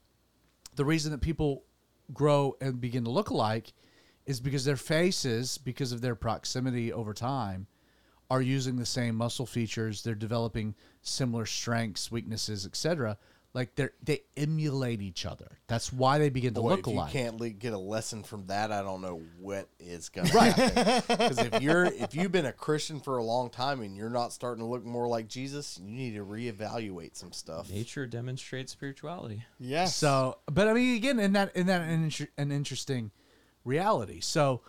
[0.76, 1.64] The reason that people
[2.14, 3.74] grow and begin to look alike
[4.26, 7.68] is because their faces, because of their proximity over time,
[8.30, 10.04] are using the same muscle features.
[10.04, 13.18] They're developing similar strengths, weaknesses, etc.
[13.54, 15.58] Like they they emulate each other.
[15.68, 17.14] That's why they begin to Boy, look if alike.
[17.14, 20.40] you can't le- get a lesson from that, I don't know what is going to
[20.40, 21.04] happen.
[21.18, 24.34] Because if you're if you've been a Christian for a long time and you're not
[24.34, 27.72] starting to look more like Jesus, you need to reevaluate some stuff.
[27.72, 29.44] Nature demonstrates spirituality.
[29.58, 29.96] Yes.
[29.96, 33.12] So, but I mean, again, in that in that an, inter- an interesting
[33.64, 34.20] reality.
[34.20, 34.62] So,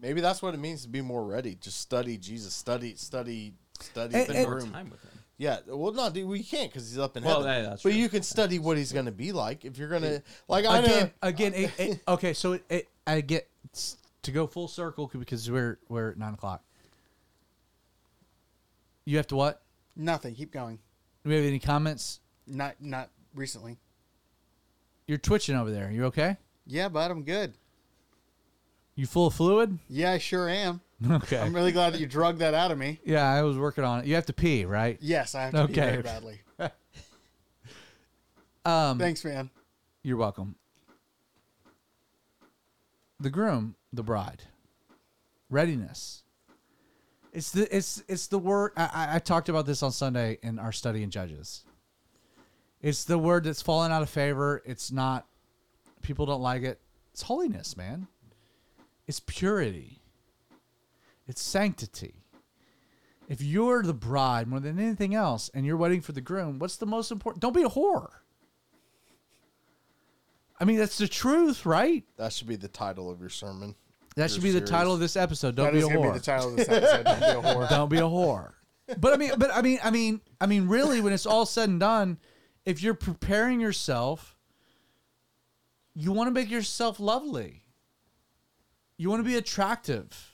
[0.00, 1.54] Maybe that's what it means to be more ready.
[1.54, 4.72] Just study Jesus, study, study, study And- the and- room.
[4.72, 5.10] time with him.
[5.38, 7.62] Yeah, well, no, dude, we can't because he's up in Well, heaven.
[7.64, 7.98] yeah, that's but true.
[8.00, 10.64] you can study what he's going to be like if you're going to like.
[10.64, 10.86] I know.
[10.86, 12.32] again, again, it, it, okay.
[12.32, 13.46] So it, it, I get
[14.22, 16.62] to go full circle because we're we're at nine o'clock.
[19.04, 19.62] You have to what?
[19.94, 20.34] nothing.
[20.34, 20.78] Keep going.
[21.24, 22.20] Do we have any comments?
[22.46, 23.76] Not not recently.
[25.06, 25.90] You're twitching over there.
[25.90, 26.36] You okay?
[26.66, 27.54] Yeah, but I'm good.
[28.96, 29.78] You full of fluid?
[29.88, 30.80] Yeah, I sure am.
[31.10, 31.38] Okay.
[31.38, 32.98] I'm really glad that you drug that out of me.
[33.04, 34.06] yeah, I was working on it.
[34.06, 34.96] You have to pee, right?
[35.02, 35.90] Yes, I have to pee Okay.
[35.90, 36.40] very badly.
[38.64, 39.50] Um, Thanks, man.
[40.02, 40.56] You're welcome.
[43.20, 44.42] The groom, the bride,
[45.50, 46.24] readiness.
[47.32, 50.58] It's the it's it's the word I, I- I talked about this on Sunday in
[50.58, 51.62] our study in Judges.
[52.82, 54.62] It's the word that's fallen out of favor.
[54.66, 55.26] It's not
[56.02, 56.80] people don't like it.
[57.12, 58.08] It's holiness, man.
[59.06, 60.00] It's purity.
[61.26, 62.24] It's sanctity.
[63.28, 66.76] If you're the bride more than anything else and you're waiting for the groom, what's
[66.76, 67.42] the most important?
[67.42, 68.10] Don't be a whore.
[70.58, 72.04] I mean, that's the truth, right?
[72.16, 73.74] that should be the title of your sermon.
[74.14, 75.56] That You're should be the title of this episode.
[75.56, 76.12] Don't That be is a whore.
[76.12, 77.04] be the title of this episode.
[77.04, 77.68] Don't be a whore.
[77.68, 78.52] Don't be a whore.
[78.98, 81.68] But I mean, but I mean, I mean, I mean, really, when it's all said
[81.68, 82.18] and done,
[82.64, 84.34] if you're preparing yourself,
[85.94, 87.64] you want to make yourself lovely.
[88.96, 90.32] You want to be attractive.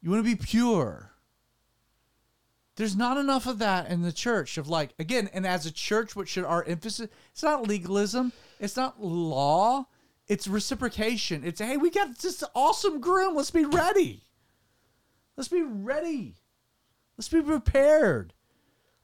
[0.00, 1.10] You want to be pure.
[2.76, 6.16] There's not enough of that in the church of like again, and as a church,
[6.16, 7.08] what should our emphasis?
[7.32, 8.32] It's not legalism.
[8.58, 9.86] It's not law.
[10.26, 11.42] It's reciprocation.
[11.44, 13.36] It's hey, we got this awesome groom.
[13.36, 14.24] Let's be ready.
[15.36, 16.34] Let's be ready.
[17.16, 18.32] Let's be prepared.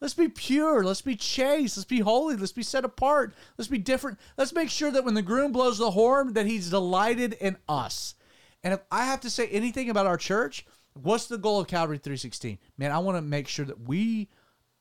[0.00, 0.82] Let's be pure.
[0.82, 1.76] Let's be chaste.
[1.76, 2.36] Let's be holy.
[2.36, 3.34] Let's be set apart.
[3.58, 4.18] Let's be different.
[4.36, 8.14] Let's make sure that when the groom blows the horn, that he's delighted in us.
[8.62, 11.98] And if I have to say anything about our church, what's the goal of Calvary
[11.98, 12.58] 316?
[12.76, 14.28] Man, I want to make sure that we,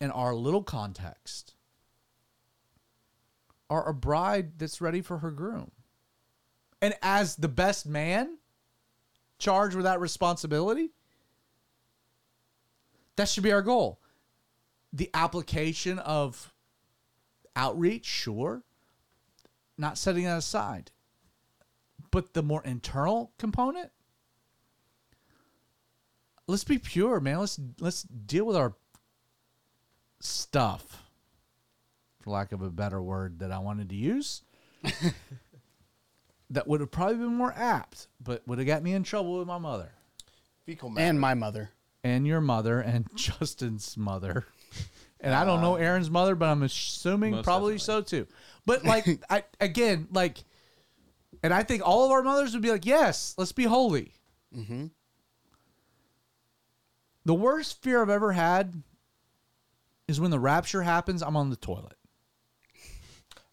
[0.02, 1.56] in our little context,
[3.70, 5.72] are a bride that's ready for her groom.
[6.82, 8.38] And as the best man
[9.38, 10.92] charged with that responsibility,
[13.16, 14.00] that should be our goal.
[14.92, 16.54] The application of
[17.56, 18.64] outreach, sure,
[19.78, 20.92] not setting that aside.
[22.12, 23.92] But the more internal component,
[26.48, 27.40] let's be pure, man.
[27.40, 28.74] Let's let's deal with our
[30.20, 31.04] stuff,
[32.22, 34.44] for lack of a better word that I wanted to use.
[36.50, 39.48] that would have probably been more apt, but would have got me in trouble with
[39.48, 39.92] my mother
[40.66, 41.08] Fecal matter.
[41.08, 41.70] And my mother.
[42.04, 44.46] and your mother and Justin's mother.
[45.22, 48.26] And I don't uh, know Aaron's mother, but I'm assuming Most probably so too.
[48.66, 50.46] But like I again, like
[51.44, 54.14] and I think all of our mothers would be like, Yes, let's be holy.
[54.56, 54.88] Mm-hmm.
[57.26, 58.82] The worst fear I've ever had
[60.08, 61.96] is when the rapture happens, I'm on the toilet.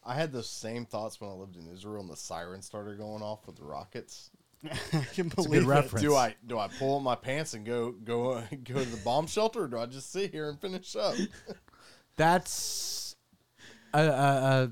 [0.05, 3.22] I had those same thoughts when I lived in Israel and the siren started going
[3.22, 4.30] off with the rockets.
[4.64, 5.91] I can It's believe it.
[6.01, 9.26] Do I do I pull up my pants and go go go to the bomb
[9.26, 11.14] shelter, or do I just sit here and finish up?
[12.16, 13.16] That's
[13.93, 14.70] a, a, a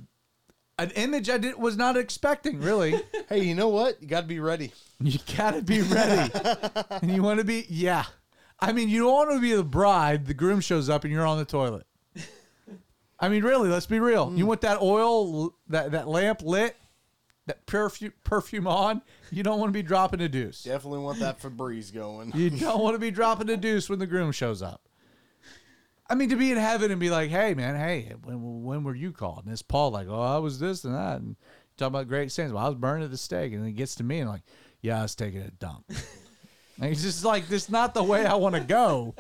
[0.79, 3.01] an image I did was not expecting, really.
[3.29, 4.01] hey, you know what?
[4.03, 4.73] You got to be ready.
[5.01, 6.33] You gotta be ready.
[7.03, 8.05] and you want to be, yeah.
[8.61, 11.27] I mean, you don't want to be the bride, the groom shows up and you're
[11.27, 11.87] on the toilet.
[13.19, 14.33] I mean, really, let's be real.
[14.35, 14.49] You mm.
[14.49, 16.77] want that oil, that, that lamp lit,
[17.47, 19.03] that perfume, perfume on.
[19.31, 20.63] You don't want to be dropping a deuce.
[20.63, 22.33] Definitely want that Febreze going.
[22.35, 24.83] You don't want to be dropping a deuce when the groom shows up.
[26.09, 28.95] I mean, to be in heaven and be like, hey, man, hey, when, when were
[28.95, 29.45] you called?
[29.45, 31.21] And it's Paul, like, oh, I was this and that.
[31.21, 31.37] And
[31.77, 32.53] talking about great sins.
[32.53, 33.53] Well, I was burning at the stake.
[33.53, 34.43] And then it gets to me and like,
[34.83, 35.85] yeah, I was taking a dump.
[35.89, 39.15] and it's just like, this is not the way I want to go.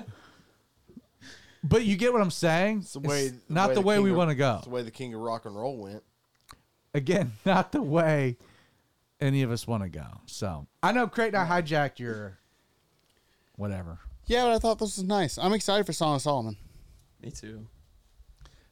[1.62, 2.80] But you get what I'm saying?
[2.80, 4.57] It's the way, It's not the, way king we want to go.
[4.57, 6.03] It's the way the king of rock and roll went.
[6.93, 8.37] Again, not the way
[9.18, 10.20] any of us want to go.
[10.26, 12.39] So I know Creighton, I hijacked your
[13.57, 14.01] whatever.
[14.26, 15.39] Yeah, but I thought this was nice.
[15.39, 16.57] I'm excited for Song of Solomon.
[17.25, 17.66] Me too.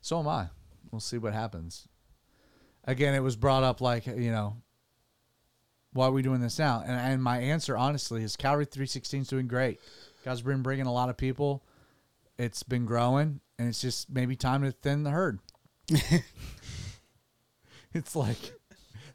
[0.01, 0.49] So am I.
[0.91, 1.89] We'll see what happens.
[2.85, 4.57] Again, it was brought up like, you know,
[5.93, 6.83] why are we doing this now?
[6.85, 9.81] And, and my answer, honestly, is Calvary 316 is doing great.
[10.25, 11.65] God's been bringing a lot of people.
[12.39, 15.39] It's been growing, and it's just maybe time to thin the herd.
[17.95, 18.39] it's like,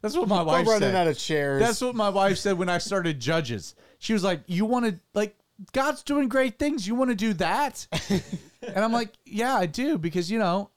[0.02, 0.96] that's what my I'm wife running said.
[0.96, 1.62] out of chairs.
[1.62, 3.76] That's what my wife said when I started Judges.
[4.00, 5.36] She was like, "You want to like
[5.74, 6.88] God's doing great things.
[6.88, 7.88] You want to do that?"
[8.62, 10.70] and I'm like, "Yeah, I do because you know,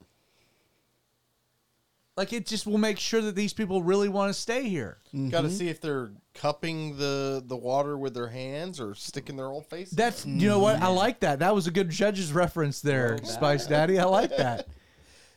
[2.16, 5.42] like it just will make sure that these people really want to stay here." Got
[5.42, 5.56] to mm-hmm.
[5.56, 9.90] see if they're cupping the the water with their hands or sticking their old face.
[9.90, 10.96] That's you know what I mm-hmm.
[10.96, 11.40] like that.
[11.40, 13.98] That was a good Judges reference there, Spice Daddy.
[13.98, 14.66] I like that.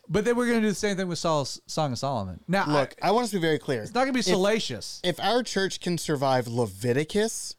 [0.09, 2.41] But then we're gonna do the same thing with Saul's Song of Solomon.
[2.47, 3.81] Now, Look, I, I want us to be very clear.
[3.81, 4.99] it's not gonna be salacious.
[5.03, 7.55] If our church can survive Leviticus,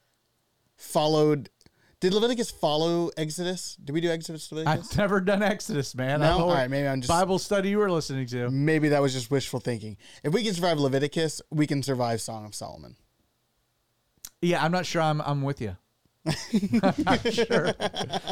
[0.76, 1.48] followed,
[2.04, 3.78] did Leviticus follow Exodus?
[3.82, 4.90] Did we do Exodus Leviticus?
[4.90, 6.20] I've never done Exodus, man.
[6.20, 6.26] No?
[6.26, 8.50] don't know what All right, maybe I'm just- Bible study you were listening to.
[8.50, 9.96] Maybe that was just wishful thinking.
[10.22, 12.96] If we can survive Leviticus, we can survive Song of Solomon.
[14.42, 15.78] Yeah, I'm not sure I'm I'm with you.
[16.82, 17.72] I'm not sure.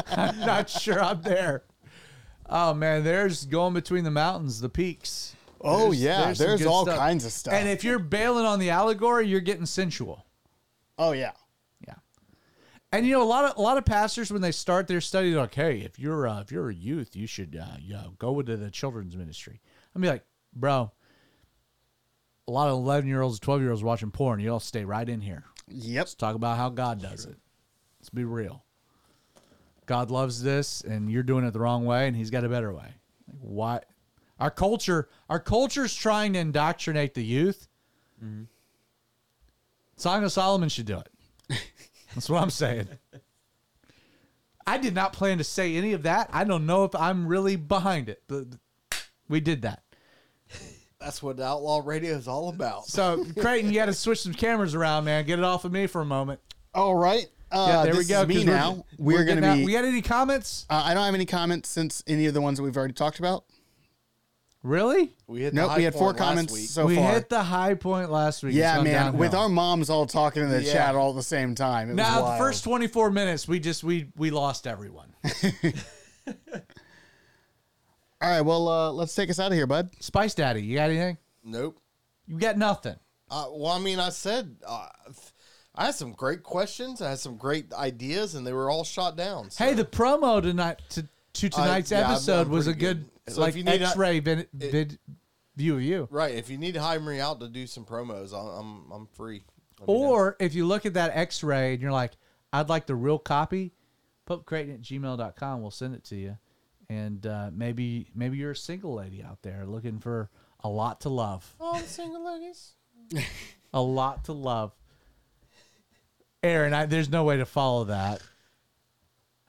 [0.09, 1.63] I'm not sure I'm there.
[2.51, 5.35] Oh man, there's going between the mountains, the peaks.
[5.63, 7.55] Oh, yeah, some there's good all kinds of stuff.
[7.55, 10.27] And if you're bailing on the allegory, you're getting sensual.
[10.99, 11.33] Oh yeah.
[11.33, 11.42] Yeah.
[12.93, 15.31] And you know, a lot of a lot of pastors when they start their study,
[15.31, 18.15] they're like, "Hey, if you're uh, if you're a youth, you should uh, you know,
[18.19, 19.61] go into the children's ministry."
[19.95, 20.25] I'm be like,
[20.55, 20.93] "Bro,
[22.47, 24.41] a lot of 11 year olds, 12 year olds watching porn.
[24.41, 25.45] You all stay right in here.
[25.69, 26.01] Yep.
[26.01, 27.37] Let's talk about how God does it.
[27.99, 28.65] Let's be real.
[29.87, 32.73] God loves this, and you're doing it the wrong way, and He's got a better
[32.73, 32.95] way.
[33.27, 33.81] Like, why?
[34.39, 37.69] Our culture, our culture's trying to indoctrinate the youth.
[39.97, 41.09] Song of Solomon should do it.
[42.15, 42.89] That's what I'm saying.
[44.67, 46.31] I did not plan to say any of that.
[46.33, 48.45] I don't know if I'm really behind it, but
[49.29, 49.83] we did that.
[51.01, 52.87] That's what Outlaw Radio is all about.
[52.87, 55.25] So, Creighton, you got to switch some cameras around, man.
[55.27, 56.39] Get it off of me for a moment.
[56.75, 57.27] All right.
[57.51, 58.25] Uh, Yeah, there we go.
[58.25, 58.87] Me 'cause we're- now.
[58.99, 59.65] We're, gonna out- be.
[59.67, 60.65] We got any comments?
[60.71, 63.19] uh, I don't have any comments since any of the ones that we've already talked
[63.19, 63.45] about.
[64.63, 65.13] Really?
[65.27, 65.71] We hit the Nope.
[65.71, 66.69] high We had four point last comments week.
[66.69, 67.13] so we far.
[67.15, 68.51] hit the high point last week.
[68.51, 68.93] It's yeah, gone man.
[68.93, 69.19] downhill.
[69.21, 70.73] With our moms all talking in the Yeah.
[70.73, 71.89] chat all at the same time.
[71.89, 72.39] It was now the wild.
[72.39, 75.13] first 24 minutes, we just we we lost everyone.
[78.21, 78.41] All right.
[78.43, 79.91] Well, uh, let's take us out of here, bud.
[80.01, 81.19] Spice Daddy, you got anything?
[81.43, 81.77] Nope.
[82.29, 82.95] You got nothing.
[83.31, 84.87] Uh, well, I mean, I said uh,
[85.75, 87.03] I had some great questions.
[87.03, 89.51] I had some great ideas, and they were all shot down.
[89.51, 92.81] so- Hey, the promo tonight to to tonight's yeah, I'm- episode I'm was a pretty
[92.81, 93.11] good, good.
[93.29, 94.99] So like if you need a- X-ray vid, vid
[95.57, 96.09] view of you.
[96.11, 96.35] right.
[96.35, 99.45] If you need to hire me out to do some promos, I'm I'm, I'm free.
[99.81, 99.89] Let.
[99.89, 102.13] Or if you look at that X-ray and you're like,
[102.53, 103.73] I'd like the real copy,
[104.29, 105.61] popecreighton at gmail.com.
[105.63, 106.39] We'll send it to you.
[106.89, 111.09] And uh, maybe maybe you're a single lady out there looking for a lot to
[111.09, 111.55] love.
[111.61, 112.73] all the single ladies.
[113.75, 114.73] A lot to love.
[116.43, 118.21] Aaron, I, there's no way to follow that.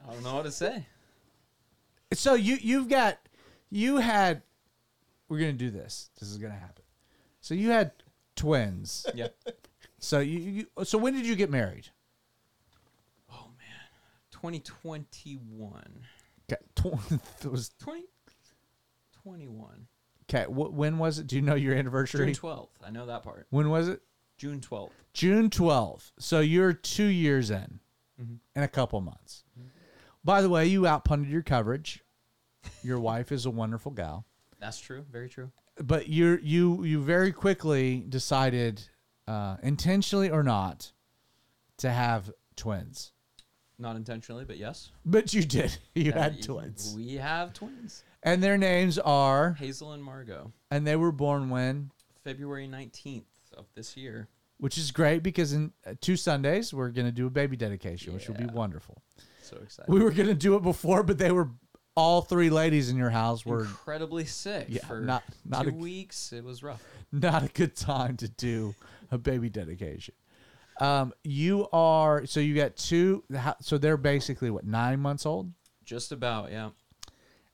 [0.06, 0.86] I don't know what to say.
[2.12, 3.18] So you you've got
[3.74, 4.42] you had
[5.28, 6.10] we're gonna do this.
[6.20, 6.84] This is gonna happen.
[7.40, 7.92] So you had
[8.36, 9.06] twins.
[9.14, 9.28] Yeah.
[9.98, 11.88] So you, you so when did you get married?
[13.32, 13.88] Oh man,
[14.30, 15.82] 2021,
[16.52, 18.04] Okay, tw- it was 20,
[19.22, 19.86] 21,
[20.28, 20.44] okay.
[20.44, 21.26] Wh- when was it?
[21.26, 22.32] Do you know your anniversary?
[22.32, 22.68] June 12th.
[22.86, 23.46] I know that part.
[23.48, 24.02] When was it?
[24.36, 24.90] June 12th.
[25.14, 26.12] June 12th.
[26.18, 27.80] So you're two years in,
[28.20, 28.34] mm-hmm.
[28.54, 29.44] in a couple months.
[29.58, 29.68] Mm-hmm.
[30.22, 32.03] By the way, you outpunted your coverage.
[32.82, 34.24] Your wife is a wonderful gal,
[34.60, 35.04] That's true.
[35.10, 35.50] Very true.
[35.82, 38.82] but you you you very quickly decided,
[39.26, 40.92] uh, intentionally or not,
[41.78, 43.12] to have twins.
[43.78, 44.90] Not intentionally, but yes.
[45.04, 45.76] But you did.
[45.94, 48.04] You Uh, had twins, We have twins.
[48.22, 50.52] and their names are, Hazel and Margot.
[50.70, 51.90] and they were born when,
[52.22, 53.24] February 19th
[53.56, 54.28] of this year.
[54.58, 58.28] which is great because in uh, two Sundays we're gonna do a baby dedication, which
[58.28, 59.02] will be wonderful.
[59.42, 59.92] So excited.
[59.92, 61.50] We were gonna do it before, but they were
[61.96, 65.72] all three ladies in your house were incredibly sick Yeah, for not- not two a-
[65.72, 66.32] weeks.
[66.32, 66.82] It was rough.
[67.12, 68.74] not a good time to do
[69.10, 70.14] a baby dedication.
[70.80, 73.22] Um, you are so you got two.
[73.60, 75.52] So they're basically what nine months old,
[75.84, 76.70] Just about, yeah.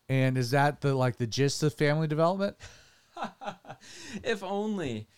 [0.09, 2.57] and is that the like the gist of family development?
[4.25, 5.09] If only.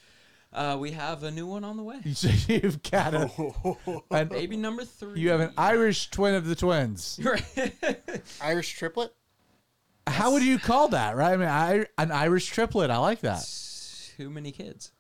[0.53, 2.01] Uh, we have a new one on the way.
[2.15, 3.31] So you've got a,
[4.11, 5.19] an, Baby number three.
[5.21, 7.19] you have an Irish twin of the twins.
[8.41, 9.15] Irish triplet.
[10.07, 11.17] How would you call that?
[11.17, 11.33] Right?
[11.33, 12.91] I mean, I, an Irish triplet.
[12.91, 13.45] I like that.
[14.17, 14.93] Too many kids.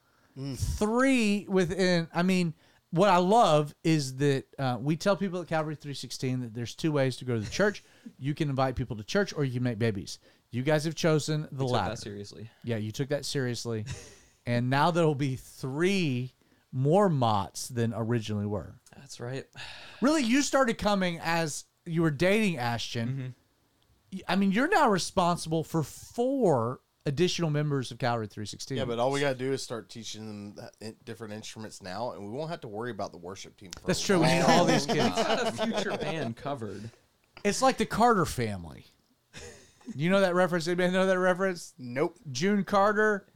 [0.57, 2.09] Three within.
[2.15, 2.55] I mean,
[2.91, 6.93] what I love is that uh, we tell people at Calvary 316 that there's two
[6.93, 7.85] ways to go to the church.
[8.19, 10.19] You can invite people to church, or you can make babies.
[10.51, 11.91] You guys have chosen the Took latter.
[11.91, 12.51] that seriously.
[12.65, 13.85] Yeah, you took that seriously,
[14.47, 16.33] and now there will be three
[16.73, 18.75] more mots than originally were.
[18.97, 19.45] That's right.
[20.01, 23.09] Really, you started coming as you were dating Ashton.
[23.09, 23.27] Mm-hmm.
[24.15, 28.77] Y- I mean, you're now responsible for four additional members of Calvary 316.
[28.77, 32.31] Yeah, but all we gotta do is start teaching them different instruments now, and we
[32.31, 33.71] won't have to worry about the worship team.
[33.81, 34.19] For that's true.
[34.19, 34.99] We need all these kids.
[35.15, 36.91] Got a future band covered.
[37.45, 38.87] It's like the Carter family.
[39.95, 40.67] You know that reference?
[40.69, 41.75] Anybody know that reference?
[41.79, 42.17] Nope.
[42.31, 43.27] June Carter.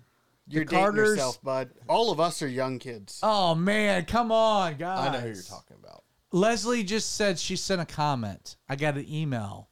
[0.48, 1.70] You're the dating yourself, bud.
[1.89, 3.20] All of us are young kids.
[3.23, 5.09] Oh man, come on, guys!
[5.09, 6.05] I know who you're talking about.
[6.32, 8.56] Leslie just said she sent a comment.
[8.68, 9.68] I got an email.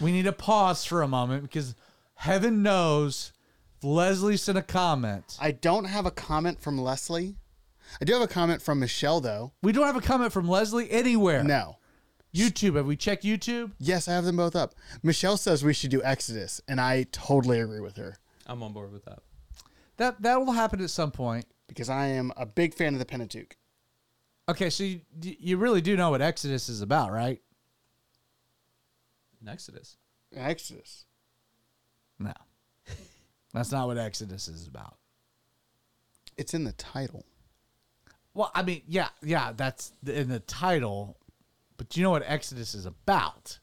[0.00, 1.74] We need to pause for a moment because
[2.14, 3.32] heaven knows
[3.78, 5.36] if Leslie sent a comment.
[5.40, 7.36] I don't have a comment from Leslie.
[8.00, 9.52] I do have a comment from Michelle, though.
[9.62, 11.44] We don't have a comment from Leslie anywhere.
[11.44, 11.78] No.
[12.34, 12.76] YouTube.
[12.76, 13.72] Have we checked YouTube?
[13.78, 14.74] Yes, I have them both up.
[15.02, 18.16] Michelle says we should do Exodus, and I totally agree with her
[18.46, 19.20] I'm on board with that.
[20.02, 21.46] That that will happen at some point.
[21.68, 23.56] because I am a big fan of the Pentateuch.
[24.48, 27.40] Okay, so you, you really do know what Exodus is about, right?
[29.40, 29.96] In Exodus.
[30.34, 31.04] Exodus.
[32.18, 32.32] No.
[33.54, 34.96] That's not what Exodus is about.
[36.36, 37.24] It's in the title.
[38.34, 41.18] Well, I mean, yeah, yeah, that's in the title,
[41.76, 43.58] but do you know what Exodus is about?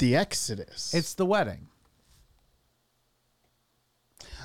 [0.00, 0.92] The Exodus.
[0.92, 1.68] It's the wedding.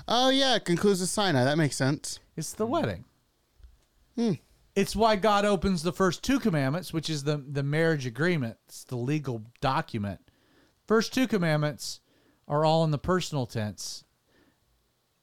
[0.10, 1.46] Oh yeah, it concludes with Sinai.
[1.46, 2.20] That makes sense.
[2.36, 3.06] It's the wedding.
[4.16, 4.34] Hmm.
[4.76, 8.58] It's why God opens the first two commandments, which is the the marriage agreement.
[8.68, 10.20] It's the legal document.
[10.86, 12.02] First two commandments
[12.48, 14.04] are all in the personal tense.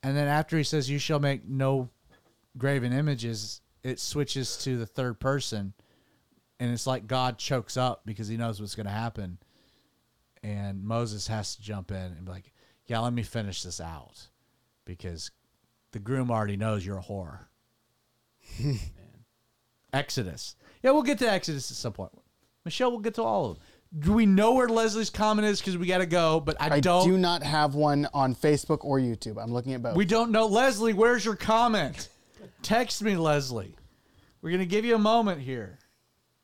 [0.02, 1.90] And then after he says you shall make no
[2.56, 5.74] graven images, it switches to the third person
[6.58, 9.38] and it's like God chokes up because he knows what's going to happen.
[10.42, 12.52] And Moses has to jump in and be like,
[12.86, 14.28] "Yeah, let me finish this out."
[14.86, 15.30] Because
[15.92, 17.40] the groom already knows you're a whore.
[19.92, 20.56] Exodus.
[20.82, 22.12] Yeah, we'll get to Exodus at some point.
[22.64, 23.64] Michelle, we'll get to all of them.
[23.98, 25.60] Do we know where Leslie's comment is?
[25.60, 27.06] Because we got to go, but I, I don't.
[27.06, 29.42] do not have one on Facebook or YouTube.
[29.42, 29.96] I'm looking at both.
[29.96, 30.46] we don't know.
[30.46, 32.08] Leslie, where's your comment?
[32.62, 33.76] Text me, Leslie.
[34.42, 35.78] We're going to give you a moment here.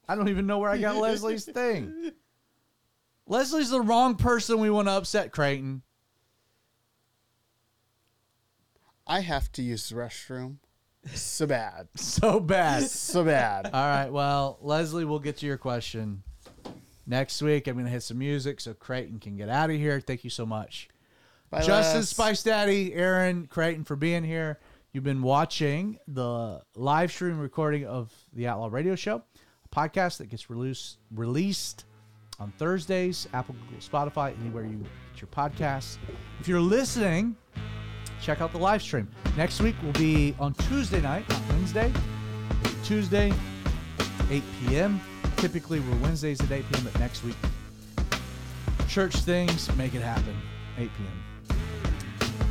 [0.08, 2.12] I don't even know where I got Leslie's thing.
[3.26, 5.82] Leslie's the wrong person we want to upset, Creighton.
[9.06, 10.56] I have to use the restroom.
[11.14, 11.88] So bad.
[11.96, 12.84] So bad.
[12.84, 13.66] So bad.
[13.66, 14.08] All right.
[14.10, 16.22] Well, Leslie, we'll get to your question
[17.06, 17.66] next week.
[17.66, 20.00] I'm going to hit some music so Creighton can get out of here.
[20.00, 20.88] Thank you so much.
[21.50, 22.08] Bye, Justin, Les.
[22.08, 24.58] Spice Daddy, Aaron, Creighton for being here.
[24.92, 29.22] You've been watching the live stream recording of the Outlaw Radio Show,
[29.64, 31.84] a podcast that gets released released
[32.38, 34.78] on Thursdays, Apple, Google, Spotify, anywhere you
[35.12, 35.96] get your podcasts.
[36.40, 37.36] If you're listening,
[38.22, 39.08] check out the live stream.
[39.36, 41.92] Next week will be on Tuesday night, not Wednesday.
[42.84, 43.32] Tuesday,
[44.30, 45.00] 8 p.m.
[45.36, 47.36] Typically, we're Wednesdays at 8 p.m., but next week,
[48.88, 50.36] church things, make it happen,
[50.78, 51.58] 8 p.m.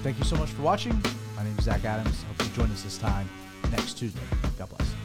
[0.04, 1.02] Thank you so much for watching.
[1.36, 2.24] My name is Zach Adams.
[2.24, 3.30] Hope you join us this time
[3.72, 4.20] next Tuesday.
[4.58, 5.01] God bless.